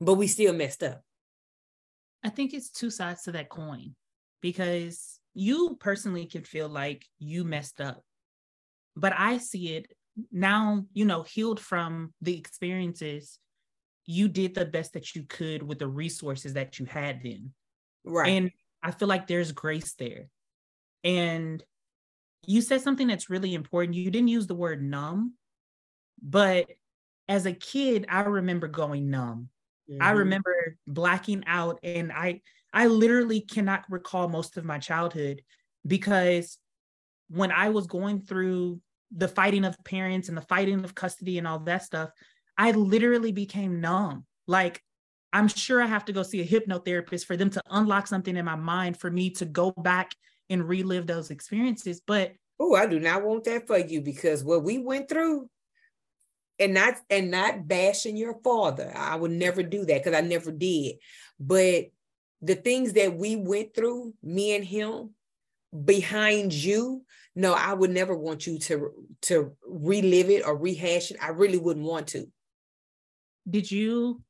But 0.00 0.14
we 0.14 0.26
still 0.26 0.54
messed 0.54 0.82
up. 0.82 1.02
I 2.24 2.30
think 2.30 2.54
it's 2.54 2.70
two 2.70 2.90
sides 2.90 3.22
to 3.22 3.32
that 3.32 3.48
coin 3.48 3.94
because 4.40 5.18
you 5.34 5.76
personally 5.78 6.26
can 6.26 6.44
feel 6.44 6.68
like 6.68 7.06
you 7.18 7.44
messed 7.44 7.80
up. 7.80 8.02
But 8.96 9.12
I 9.16 9.38
see 9.38 9.74
it 9.74 9.92
now, 10.30 10.84
you 10.92 11.04
know, 11.04 11.22
healed 11.22 11.60
from 11.60 12.12
the 12.20 12.36
experiences, 12.36 13.38
you 14.06 14.28
did 14.28 14.54
the 14.54 14.64
best 14.64 14.94
that 14.94 15.14
you 15.14 15.24
could 15.28 15.62
with 15.62 15.78
the 15.78 15.88
resources 15.88 16.54
that 16.54 16.78
you 16.78 16.86
had 16.86 17.22
then. 17.22 17.52
Right. 18.04 18.28
And 18.28 18.50
I 18.82 18.90
feel 18.90 19.08
like 19.08 19.26
there's 19.26 19.52
grace 19.52 19.94
there. 19.94 20.28
And 21.04 21.62
you 22.46 22.60
said 22.60 22.80
something 22.80 23.06
that's 23.06 23.30
really 23.30 23.54
important. 23.54 23.96
You 23.96 24.10
didn't 24.10 24.28
use 24.28 24.46
the 24.46 24.54
word 24.54 24.82
numb, 24.82 25.34
but 26.22 26.66
as 27.28 27.46
a 27.46 27.52
kid, 27.52 28.06
I 28.08 28.22
remember 28.22 28.66
going 28.66 29.10
numb. 29.10 29.48
Mm-hmm. 29.90 30.02
I 30.02 30.10
remember 30.10 30.76
blacking 30.86 31.44
out 31.46 31.78
and 31.82 32.12
I 32.12 32.40
I 32.72 32.86
literally 32.86 33.40
cannot 33.40 33.84
recall 33.90 34.28
most 34.28 34.56
of 34.56 34.64
my 34.64 34.78
childhood 34.78 35.42
because 35.86 36.58
when 37.28 37.50
I 37.50 37.70
was 37.70 37.86
going 37.86 38.20
through 38.20 38.80
the 39.14 39.28
fighting 39.28 39.64
of 39.64 39.82
parents 39.84 40.28
and 40.28 40.36
the 40.36 40.42
fighting 40.42 40.84
of 40.84 40.94
custody 40.94 41.38
and 41.38 41.46
all 41.46 41.58
that 41.60 41.82
stuff, 41.82 42.10
I 42.56 42.72
literally 42.72 43.32
became 43.32 43.80
numb. 43.80 44.24
Like, 44.46 44.82
I'm 45.32 45.48
sure 45.48 45.82
I 45.82 45.86
have 45.86 46.04
to 46.06 46.12
go 46.12 46.22
see 46.22 46.40
a 46.40 46.46
hypnotherapist 46.46 47.24
for 47.24 47.36
them 47.36 47.50
to 47.50 47.62
unlock 47.70 48.06
something 48.06 48.36
in 48.36 48.44
my 48.44 48.56
mind 48.56 48.96
for 48.96 49.10
me 49.10 49.30
to 49.30 49.44
go 49.44 49.70
back 49.72 50.14
and 50.48 50.68
relive 50.68 51.06
those 51.06 51.30
experiences. 51.30 52.00
But 52.04 52.32
oh, 52.58 52.74
I 52.74 52.86
do 52.86 52.98
not 52.98 53.24
want 53.24 53.44
that 53.44 53.66
for 53.66 53.78
you 53.78 54.00
because 54.00 54.44
what 54.44 54.64
we 54.64 54.78
went 54.78 55.08
through, 55.08 55.48
and 56.58 56.74
not 56.74 56.96
and 57.08 57.30
not 57.30 57.66
bashing 57.66 58.16
your 58.16 58.38
father, 58.44 58.92
I 58.94 59.16
would 59.16 59.30
never 59.30 59.62
do 59.62 59.84
that 59.86 60.04
because 60.04 60.16
I 60.16 60.20
never 60.20 60.52
did. 60.52 60.96
But 61.38 61.86
the 62.42 62.54
things 62.54 62.92
that 62.94 63.16
we 63.16 63.36
went 63.36 63.74
through, 63.74 64.14
me 64.22 64.54
and 64.54 64.64
him, 64.64 65.14
behind 65.84 66.52
you, 66.52 67.04
no, 67.34 67.54
I 67.54 67.72
would 67.74 67.90
never 67.90 68.16
want 68.16 68.46
you 68.46 68.58
to 68.58 68.90
to 69.22 69.56
relive 69.64 70.30
it 70.30 70.44
or 70.44 70.56
rehash 70.56 71.10
it. 71.10 71.16
I 71.22 71.28
really 71.28 71.58
wouldn't 71.58 71.86
want 71.86 72.08
to. 72.08 72.26
Did 73.48 73.70
you? 73.70 74.22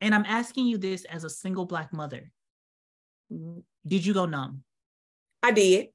And 0.00 0.14
I'm 0.14 0.24
asking 0.26 0.66
you 0.66 0.78
this 0.78 1.04
as 1.04 1.24
a 1.24 1.30
single 1.30 1.66
black 1.66 1.92
mother. 1.92 2.32
Did 3.86 4.04
you 4.04 4.14
go 4.14 4.26
numb? 4.26 4.62
I 5.42 5.52
did. 5.52 5.88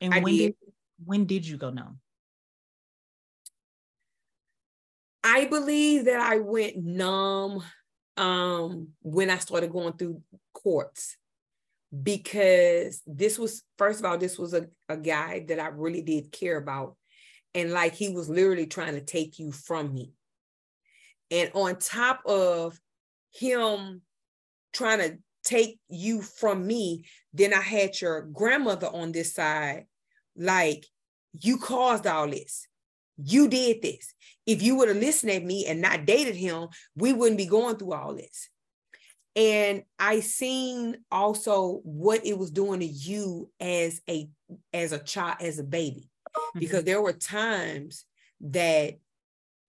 And 0.00 0.14
I 0.14 0.20
when 0.20 0.36
did. 0.36 0.46
did 0.46 0.72
when 1.04 1.24
did 1.26 1.46
you 1.46 1.56
go 1.56 1.70
numb? 1.70 1.98
I 5.24 5.46
believe 5.46 6.06
that 6.06 6.20
I 6.20 6.38
went 6.38 6.76
numb 6.76 7.62
um, 8.16 8.88
when 9.02 9.30
I 9.30 9.38
started 9.38 9.72
going 9.72 9.94
through 9.94 10.22
courts 10.54 11.16
because 12.02 13.02
this 13.06 13.38
was 13.38 13.62
first 13.78 14.00
of 14.00 14.06
all 14.06 14.18
this 14.18 14.38
was 14.38 14.52
a, 14.54 14.66
a 14.88 14.96
guy 14.96 15.44
that 15.48 15.58
I 15.58 15.68
really 15.68 16.02
did 16.02 16.32
care 16.32 16.56
about. 16.56 16.96
And 17.54 17.72
like 17.72 17.94
he 17.94 18.10
was 18.10 18.28
literally 18.28 18.66
trying 18.66 18.94
to 18.94 19.00
take 19.00 19.38
you 19.38 19.52
from 19.52 19.92
me. 19.92 20.12
And 21.30 21.50
on 21.54 21.76
top 21.76 22.20
of 22.26 22.78
him 23.32 24.02
trying 24.72 24.98
to 24.98 25.18
take 25.44 25.78
you 25.88 26.20
from 26.20 26.66
me 26.66 27.04
then 27.32 27.54
I 27.54 27.60
had 27.60 27.98
your 28.00 28.22
grandmother 28.22 28.88
on 28.88 29.12
this 29.12 29.34
side. 29.34 29.86
Like 30.36 30.84
you 31.32 31.58
caused 31.58 32.06
all 32.06 32.28
this. 32.28 32.66
You 33.16 33.48
did 33.48 33.82
this. 33.82 34.14
If 34.46 34.62
you 34.62 34.76
would 34.76 34.88
have 34.88 34.98
listened 34.98 35.32
at 35.32 35.44
me 35.44 35.66
and 35.66 35.80
not 35.80 36.04
dated 36.04 36.36
him 36.36 36.68
we 36.94 37.14
wouldn't 37.14 37.38
be 37.38 37.46
going 37.46 37.76
through 37.76 37.94
all 37.94 38.14
this 38.14 38.50
and 39.38 39.84
i 40.00 40.18
seen 40.18 40.96
also 41.12 41.80
what 41.84 42.26
it 42.26 42.36
was 42.36 42.50
doing 42.50 42.80
to 42.80 42.86
you 42.86 43.48
as 43.60 44.02
a 44.08 44.28
as 44.72 44.92
a 44.92 44.98
child 44.98 45.36
as 45.40 45.58
a 45.60 45.64
baby 45.64 46.10
mm-hmm. 46.36 46.58
because 46.58 46.82
there 46.84 47.00
were 47.00 47.12
times 47.12 48.04
that 48.40 48.98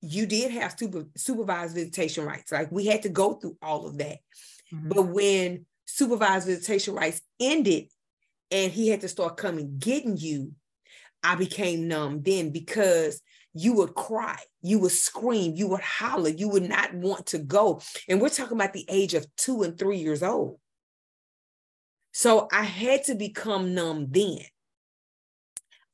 you 0.02 0.26
did 0.26 0.50
have 0.52 0.76
super, 0.78 1.06
supervised 1.16 1.76
visitation 1.76 2.26
rights 2.26 2.52
like 2.52 2.72
we 2.72 2.88
had 2.88 3.04
to 3.04 3.10
go 3.10 3.34
through 3.34 3.56
all 3.62 3.86
of 3.86 4.00
that 4.00 4.18
mm-hmm. 4.74 4.90
but 4.90 5.04
when 5.04 5.66
supervised 5.86 6.48
visitation 6.48 6.96
rights 6.96 7.22
ended 7.40 7.86
and 8.50 8.72
he 8.72 8.90
had 8.90 9.02
to 9.02 9.08
start 9.08 9.38
coming 9.38 9.76
getting 9.78 10.18
you 10.18 10.52
i 11.24 11.36
became 11.36 11.88
numb 11.88 12.24
then 12.24 12.50
because 12.50 13.22
you 13.54 13.74
would 13.74 13.96
cry, 13.96 14.38
you 14.62 14.80
would 14.80 14.92
scream, 14.92 15.56
you 15.56 15.68
would 15.68 15.82
holler, 15.82 16.30
you 16.30 16.50
would 16.50 16.68
not 16.68 16.94
want 16.94 17.28
to 17.28 17.40
go. 17.40 17.82
And 18.08 18.22
we're 18.22 18.30
talking 18.30 18.58
about 18.58 18.74
the 18.74 18.86
age 18.88 19.14
of 19.14 19.26
two 19.36 19.64
and 19.64 19.78
three 19.78 19.98
years 19.98 20.22
old. 20.22 20.60
So 22.12 22.48
I 22.52 22.64
had 22.64 23.04
to 23.06 23.16
become 23.16 23.74
numb 23.74 24.08
then. 24.10 24.40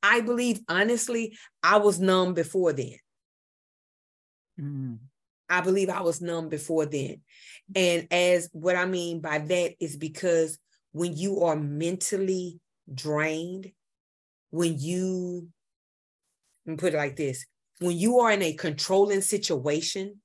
I 0.02 0.20
believe, 0.20 0.60
honestly, 0.68 1.36
I 1.62 1.78
was 1.78 1.98
numb 1.98 2.34
before 2.34 2.72
then. 2.72 2.96
Mm. 4.60 4.98
I 5.48 5.60
believe 5.60 5.88
I 5.88 6.02
was 6.02 6.20
numb 6.20 6.48
before 6.48 6.86
then. 6.86 7.22
And 7.74 8.06
as 8.10 8.48
what 8.52 8.76
I 8.76 8.84
mean 8.84 9.20
by 9.20 9.38
that 9.38 9.74
is 9.80 9.96
because 9.96 10.58
when 10.92 11.16
you 11.16 11.42
are 11.42 11.56
mentally 11.56 12.60
drained, 12.92 13.70
when 14.50 14.78
you 14.78 15.48
and 16.66 16.78
put 16.78 16.94
it 16.94 16.96
like 16.96 17.16
this 17.16 17.46
when 17.80 17.96
you 17.96 18.20
are 18.20 18.32
in 18.32 18.42
a 18.42 18.54
controlling 18.54 19.20
situation, 19.20 20.20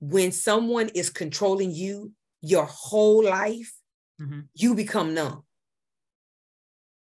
when 0.00 0.32
someone 0.32 0.88
is 0.90 1.10
controlling 1.10 1.70
you 1.70 2.12
your 2.40 2.64
whole 2.64 3.24
life, 3.24 3.72
mm-hmm. 4.20 4.40
you 4.54 4.74
become 4.74 5.14
numb. 5.14 5.44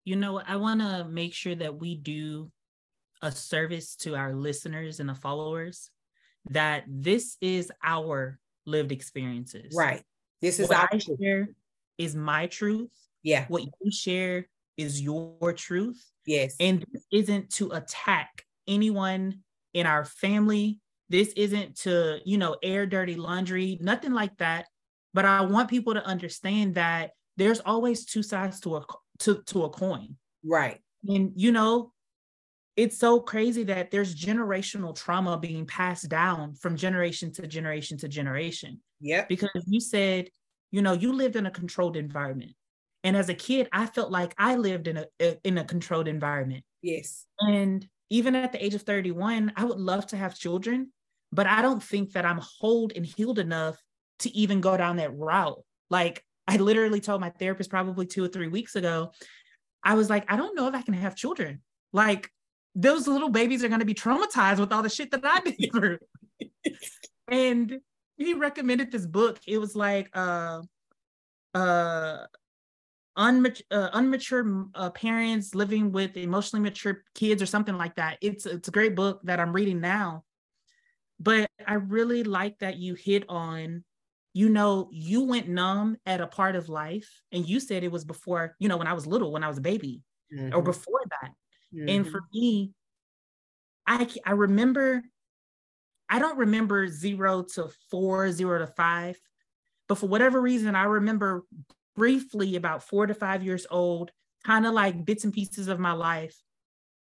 You 0.05 0.15
know, 0.15 0.41
I 0.45 0.57
want 0.57 0.81
to 0.81 1.05
make 1.05 1.33
sure 1.33 1.55
that 1.55 1.75
we 1.75 1.95
do 1.95 2.51
a 3.21 3.31
service 3.31 3.95
to 3.97 4.15
our 4.15 4.33
listeners 4.33 4.99
and 4.99 5.07
the 5.07 5.15
followers 5.15 5.89
that 6.49 6.83
this 6.87 7.37
is 7.39 7.71
our 7.83 8.37
lived 8.65 8.91
experiences. 8.91 9.73
Right. 9.75 10.03
This 10.41 10.59
is 10.59 10.67
what 10.67 10.89
I 10.91 10.97
truth. 10.97 11.19
share 11.21 11.49
is 11.97 12.15
my 12.15 12.47
truth. 12.47 12.91
Yeah. 13.21 13.45
What 13.47 13.63
you 13.63 13.91
share 13.91 14.49
is 14.75 15.01
your 15.01 15.53
truth. 15.53 16.03
Yes. 16.25 16.55
And 16.59 16.85
this 16.91 17.05
isn't 17.11 17.49
to 17.51 17.71
attack 17.71 18.43
anyone 18.67 19.39
in 19.73 19.85
our 19.85 20.05
family. 20.05 20.79
This 21.09 21.29
isn't 21.35 21.77
to, 21.81 22.19
you 22.25 22.37
know, 22.37 22.55
air 22.63 22.85
dirty 22.85 23.15
laundry, 23.15 23.77
nothing 23.81 24.13
like 24.13 24.37
that. 24.37 24.67
But 25.13 25.25
I 25.25 25.41
want 25.41 25.69
people 25.69 25.93
to 25.93 26.05
understand 26.05 26.75
that 26.75 27.11
there's 27.37 27.59
always 27.59 28.05
two 28.05 28.23
sides 28.23 28.59
to 28.61 28.77
a 28.77 28.85
to, 29.19 29.43
to 29.47 29.63
a 29.63 29.69
coin. 29.69 30.15
Right. 30.43 30.79
And 31.07 31.31
you 31.35 31.51
know, 31.51 31.91
it's 32.75 32.97
so 32.97 33.19
crazy 33.19 33.63
that 33.65 33.91
there's 33.91 34.15
generational 34.15 34.95
trauma 34.95 35.37
being 35.37 35.65
passed 35.65 36.09
down 36.09 36.55
from 36.55 36.75
generation 36.75 37.31
to 37.33 37.47
generation 37.47 37.97
to 37.99 38.07
generation. 38.07 38.81
Yeah. 38.99 39.25
Because 39.27 39.63
you 39.67 39.79
said, 39.79 40.29
you 40.71 40.81
know, 40.81 40.93
you 40.93 41.13
lived 41.13 41.35
in 41.35 41.45
a 41.45 41.51
controlled 41.51 41.97
environment. 41.97 42.53
And 43.03 43.17
as 43.17 43.29
a 43.29 43.33
kid, 43.33 43.67
I 43.71 43.85
felt 43.85 44.11
like 44.11 44.33
I 44.37 44.55
lived 44.55 44.87
in 44.87 44.97
a 45.19 45.37
in 45.43 45.57
a 45.57 45.65
controlled 45.65 46.07
environment. 46.07 46.63
Yes. 46.81 47.25
And 47.39 47.87
even 48.13 48.35
at 48.35 48.51
the 48.51 48.63
age 48.63 48.75
of 48.75 48.83
31, 48.83 49.53
I 49.55 49.65
would 49.65 49.79
love 49.79 50.05
to 50.07 50.17
have 50.17 50.37
children, 50.37 50.91
but 51.31 51.47
I 51.47 51.63
don't 51.63 51.81
think 51.81 52.11
that 52.11 52.25
I'm 52.25 52.39
whole 52.59 52.91
and 52.95 53.03
healed 53.03 53.39
enough 53.39 53.75
to 54.19 54.29
even 54.37 54.61
go 54.61 54.77
down 54.77 54.97
that 54.97 55.17
route. 55.17 55.59
Like 55.89 56.23
I 56.47 56.57
literally 56.57 56.99
told 56.99 57.21
my 57.21 57.31
therapist 57.31 57.71
probably 57.71 58.05
two 58.05 58.23
or 58.23 58.27
three 58.27 58.49
weeks 58.49 58.75
ago, 58.75 59.13
I 59.83 59.95
was 59.95 60.11
like, 60.11 60.31
I 60.31 60.35
don't 60.35 60.55
know 60.55 60.67
if 60.67 60.75
I 60.75 60.83
can 60.83 60.93
have 60.93 61.15
children. 61.15 61.63
Like 61.91 62.29
those 62.75 63.07
little 63.07 63.29
babies 63.29 63.63
are 63.63 63.67
going 63.67 63.79
to 63.79 63.85
be 63.85 63.95
traumatized 63.95 64.59
with 64.59 64.71
all 64.71 64.83
the 64.83 64.89
shit 64.89 65.09
that 65.09 65.25
I've 65.25 65.43
been 65.43 65.71
through. 65.71 65.97
and 67.27 67.79
he 68.17 68.35
recommended 68.35 68.91
this 68.91 69.07
book. 69.07 69.39
It 69.47 69.57
was 69.57 69.75
like 69.75 70.11
uh 70.13 70.61
uh 71.55 72.25
unmat- 73.17 73.61
uh, 73.71 73.91
unmature 73.91 74.67
uh, 74.75 74.89
parents 74.91 75.55
living 75.55 75.91
with 75.91 76.17
emotionally 76.17 76.63
mature 76.63 77.03
kids 77.15 77.41
or 77.41 77.45
something 77.45 77.77
like 77.77 77.95
that. 77.95 78.17
It's 78.21 78.45
it's 78.45 78.67
a 78.67 78.71
great 78.71 78.95
book 78.95 79.21
that 79.23 79.39
I'm 79.39 79.53
reading 79.53 79.81
now. 79.81 80.23
But 81.19 81.49
I 81.65 81.75
really 81.75 82.23
like 82.23 82.59
that 82.59 82.77
you 82.77 82.95
hit 82.95 83.25
on 83.29 83.83
you 84.33 84.49
know 84.49 84.89
you 84.91 85.21
went 85.23 85.47
numb 85.47 85.97
at 86.05 86.21
a 86.21 86.27
part 86.27 86.55
of 86.55 86.67
life 86.67 87.21
and 87.31 87.47
you 87.47 87.59
said 87.59 87.83
it 87.83 87.91
was 87.91 88.03
before, 88.03 88.55
you 88.59 88.67
know, 88.67 88.77
when 88.77 88.87
I 88.87 88.93
was 88.93 89.05
little, 89.05 89.31
when 89.31 89.43
I 89.43 89.47
was 89.47 89.59
a 89.59 89.61
baby 89.61 90.01
mm-hmm. 90.33 90.55
or 90.55 90.61
before 90.61 91.01
that. 91.21 91.31
Mm-hmm. 91.73 91.89
And 91.89 92.07
for 92.09 92.21
me 92.33 92.71
I 93.85 94.07
I 94.25 94.31
remember 94.31 95.03
I 96.09 96.19
don't 96.19 96.37
remember 96.37 96.87
0 96.87 97.43
to 97.55 97.69
4, 97.89 98.31
0 98.31 98.59
to 98.59 98.67
5, 98.67 99.19
but 99.87 99.97
for 99.97 100.07
whatever 100.07 100.39
reason 100.39 100.75
I 100.75 100.83
remember 100.83 101.43
briefly 101.95 102.55
about 102.55 102.83
four 102.83 103.07
to 103.07 103.13
five 103.13 103.43
years 103.43 103.65
old, 103.69 104.11
kind 104.45 104.65
of 104.65 104.73
like 104.73 105.05
bits 105.05 105.23
and 105.23 105.33
pieces 105.33 105.67
of 105.67 105.79
my 105.79 105.93
life. 105.93 106.37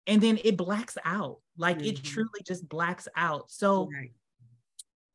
And 0.07 0.21
then 0.21 0.39
it 0.43 0.57
blacks 0.57 0.97
out. 1.03 1.39
Like 1.57 1.79
mm-hmm. 1.79 1.87
it 1.87 2.03
truly 2.03 2.41
just 2.45 2.67
blacks 2.67 3.07
out. 3.15 3.49
So 3.49 3.89
right. 3.93 4.11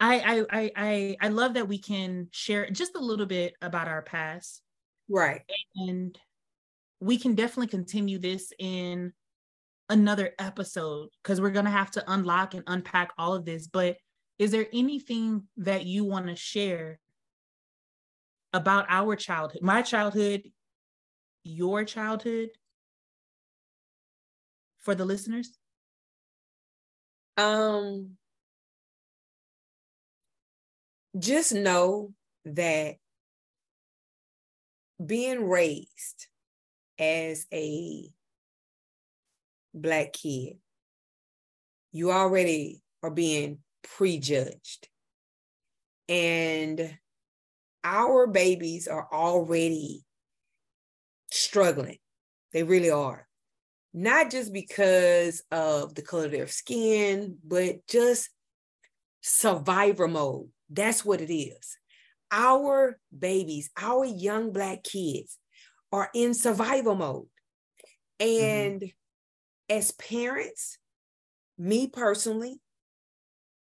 I, 0.00 0.44
I 0.50 0.70
I 0.76 1.16
I 1.20 1.28
love 1.28 1.54
that 1.54 1.68
we 1.68 1.78
can 1.78 2.28
share 2.32 2.68
just 2.70 2.96
a 2.96 3.00
little 3.00 3.26
bit 3.26 3.54
about 3.60 3.88
our 3.88 4.02
past. 4.02 4.62
Right. 5.08 5.42
And 5.76 6.18
we 7.00 7.18
can 7.18 7.34
definitely 7.34 7.68
continue 7.68 8.18
this 8.18 8.52
in 8.58 9.12
another 9.88 10.30
episode 10.38 11.08
because 11.22 11.40
we're 11.40 11.50
gonna 11.50 11.70
have 11.70 11.90
to 11.92 12.04
unlock 12.12 12.54
and 12.54 12.64
unpack 12.66 13.12
all 13.18 13.34
of 13.34 13.44
this. 13.44 13.66
But 13.66 13.98
is 14.38 14.50
there 14.50 14.66
anything 14.72 15.44
that 15.58 15.84
you 15.84 16.04
want 16.04 16.28
to 16.28 16.36
share 16.36 16.98
about 18.52 18.86
our 18.88 19.16
childhood, 19.16 19.62
my 19.62 19.82
childhood, 19.82 20.42
your 21.44 21.84
childhood 21.84 22.50
for 24.78 24.94
the 24.94 25.04
listeners? 25.04 25.58
Um 27.36 28.16
just 31.18 31.52
know 31.52 32.12
that 32.44 32.96
being 35.04 35.48
raised 35.48 36.28
as 36.98 37.46
a 37.52 38.10
black 39.74 40.12
kid, 40.12 40.58
you 41.92 42.12
already 42.12 42.82
are 43.02 43.10
being 43.10 43.58
prejudged. 43.82 44.88
And 46.08 46.98
our 47.84 48.26
babies 48.26 48.88
are 48.88 49.08
already 49.12 50.04
struggling. 51.30 51.98
They 52.52 52.62
really 52.62 52.90
are. 52.90 53.26
Not 53.92 54.30
just 54.30 54.52
because 54.52 55.42
of 55.50 55.94
the 55.94 56.02
color 56.02 56.26
of 56.26 56.32
their 56.32 56.46
skin, 56.46 57.38
but 57.44 57.86
just 57.88 58.30
survivor 59.20 60.08
mode. 60.08 60.48
That's 60.68 61.04
what 61.04 61.20
it 61.20 61.32
is. 61.32 61.76
Our 62.30 62.98
babies, 63.16 63.70
our 63.76 64.04
young 64.04 64.52
Black 64.52 64.84
kids 64.84 65.38
are 65.92 66.08
in 66.14 66.34
survival 66.34 66.94
mode. 66.94 67.26
And 68.20 68.80
mm-hmm. 68.80 69.76
as 69.76 69.90
parents, 69.92 70.78
me 71.58 71.88
personally, 71.88 72.60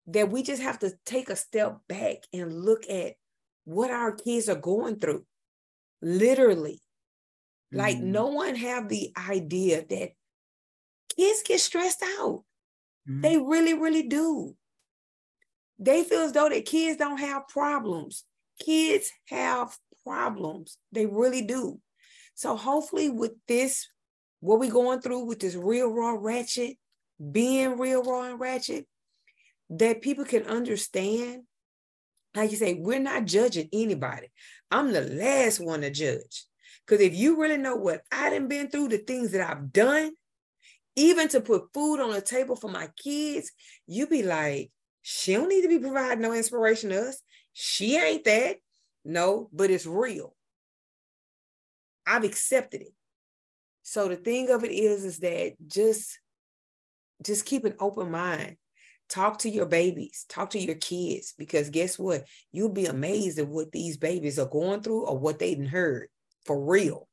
that 0.07 0.31
we 0.31 0.42
just 0.42 0.62
have 0.62 0.79
to 0.81 0.92
take 1.05 1.29
a 1.31 1.37
step 1.37 1.79
back 1.88 2.18
and 2.33 2.53
look 2.53 2.88
at 2.88 3.14
what 3.64 3.90
our 3.90 4.12
kids 4.12 4.48
are 4.48 4.57
going 4.57 4.98
through 4.98 5.25
literally 6.01 6.81
like 7.72 7.96
mm-hmm. 7.96 8.12
no 8.12 8.27
one 8.27 8.55
have 8.55 8.88
the 8.88 9.12
idea 9.16 9.85
that 9.88 10.11
kids 11.16 11.42
get 11.44 11.61
stressed 11.61 12.03
out. 12.18 12.44
Mm-hmm. 13.09 13.20
They 13.22 13.38
really, 13.38 13.75
really 13.75 14.03
do. 14.03 14.55
They 15.79 16.05
feel 16.05 16.20
as 16.20 16.33
though 16.33 16.48
that 16.48 16.66
kids 16.66 16.98
don't 16.98 17.18
have 17.18 17.48
problems. 17.48 18.25
Kids 18.62 19.11
have 19.29 19.77
problems. 20.05 20.77
They 20.92 21.07
really 21.07 21.42
do. 21.42 21.81
So 22.35 22.57
hopefully 22.57 23.09
with 23.09 23.33
this, 23.48 23.88
what 24.40 24.61
we're 24.61 24.70
going 24.70 25.01
through 25.01 25.25
with 25.25 25.40
this 25.40 25.55
real 25.55 25.88
raw 25.88 26.16
ratchet, 26.18 26.77
being 27.31 27.79
real 27.79 28.03
raw 28.03 28.31
and 28.31 28.38
ratchet, 28.38 28.87
that 29.70 30.03
people 30.03 30.25
can 30.25 30.44
understand. 30.44 31.44
Like 32.34 32.50
you 32.50 32.56
say, 32.56 32.74
we're 32.74 32.98
not 32.98 33.26
judging 33.26 33.68
anybody. 33.72 34.28
I'm 34.70 34.92
the 34.92 35.02
last 35.02 35.60
one 35.60 35.82
to 35.82 35.90
judge. 35.90 36.44
Because 36.86 37.04
if 37.04 37.14
you 37.14 37.40
really 37.40 37.58
know 37.58 37.76
what 37.76 38.02
I 38.10 38.30
done 38.30 38.48
been 38.48 38.68
through, 38.68 38.88
the 38.88 38.98
things 38.98 39.32
that 39.32 39.48
I've 39.48 39.72
done, 39.72 40.12
even 40.96 41.28
to 41.28 41.40
put 41.40 41.72
food 41.72 42.00
on 42.00 42.10
the 42.10 42.20
table 42.20 42.56
for 42.56 42.70
my 42.70 42.88
kids, 43.02 43.52
you 43.86 44.06
be 44.06 44.22
like, 44.22 44.70
she 45.02 45.34
don't 45.34 45.48
need 45.48 45.62
to 45.62 45.68
be 45.68 45.78
providing 45.78 46.22
no 46.22 46.32
inspiration 46.32 46.90
to 46.90 47.08
us. 47.08 47.22
She 47.52 47.96
ain't 47.96 48.24
that. 48.24 48.56
No, 49.04 49.48
but 49.52 49.70
it's 49.70 49.86
real. 49.86 50.34
I've 52.06 52.24
accepted 52.24 52.82
it. 52.82 52.94
So 53.82 54.08
the 54.08 54.16
thing 54.16 54.50
of 54.50 54.64
it 54.64 54.70
is, 54.70 55.04
is 55.04 55.18
that 55.18 55.54
just, 55.66 56.18
just 57.22 57.44
keep 57.44 57.64
an 57.64 57.74
open 57.78 58.10
mind. 58.10 58.56
Talk 59.12 59.40
to 59.40 59.51
your 59.51 59.66
babies, 59.66 60.25
talk 60.27 60.48
to 60.51 60.59
your 60.59 60.77
kids, 60.77 61.35
because 61.37 61.68
guess 61.68 61.98
what? 61.98 62.25
You'll 62.51 62.70
be 62.70 62.87
amazed 62.87 63.38
at 63.38 63.46
what 63.46 63.70
these 63.70 63.98
babies 63.98 64.38
are 64.38 64.48
going 64.48 64.81
through 64.81 65.05
or 65.05 65.18
what 65.18 65.38
they've 65.38 65.68
heard 65.68 66.09
for 66.46 66.64
real. 66.64 67.09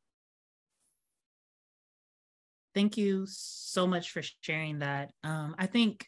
Thank 2.74 2.96
you 2.96 3.26
so 3.28 3.86
much 3.86 4.12
for 4.12 4.22
sharing 4.40 4.80
that. 4.80 5.12
Um, 5.26 5.56
I 5.60 5.66
think 5.66 6.08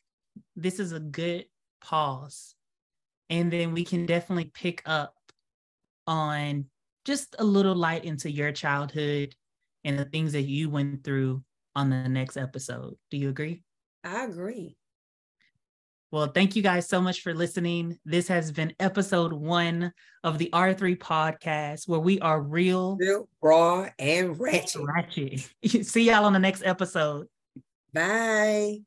this 0.56 0.80
is 0.80 0.94
a 0.94 1.00
good 1.02 1.48
pause. 1.84 2.56
And 3.30 3.52
then 3.52 3.74
we 3.74 3.84
can 3.84 4.06
definitely 4.06 4.50
pick 4.54 4.82
up 4.86 5.14
on 6.08 6.68
just 7.04 7.36
a 7.38 7.44
little 7.44 7.76
light 7.76 8.06
into 8.06 8.32
your 8.32 8.54
childhood 8.54 9.36
and 9.84 10.00
the 10.00 10.06
things 10.06 10.32
that 10.32 10.44
you 10.44 10.70
went 10.70 11.04
through 11.04 11.44
on 11.76 11.90
the 11.90 12.08
next 12.08 12.38
episode. 12.38 12.96
Do 13.10 13.18
you 13.18 13.28
agree? 13.28 13.64
I 14.06 14.24
agree. 14.24 14.78
Well, 16.12 16.28
thank 16.28 16.58
you 16.58 16.62
guys 16.62 16.90
so 16.90 17.00
much 17.00 17.22
for 17.22 17.34
listening. 17.34 17.98
This 18.04 18.28
has 18.28 18.52
been 18.52 18.74
episode 18.82 19.32
one 19.32 19.94
of 20.26 20.38
the 20.38 20.50
R3 20.52 20.98
podcast 20.98 21.88
where 21.88 22.02
we 22.02 22.20
are 22.20 22.42
real, 22.42 22.98
real 22.98 23.30
raw, 23.42 23.88
and 23.98 24.38
ratchet. 24.38 24.82
ratchet. 24.84 25.50
See 25.86 26.04
y'all 26.04 26.26
on 26.26 26.34
the 26.34 26.40
next 26.40 26.64
episode. 26.66 27.28
Bye. 27.94 28.80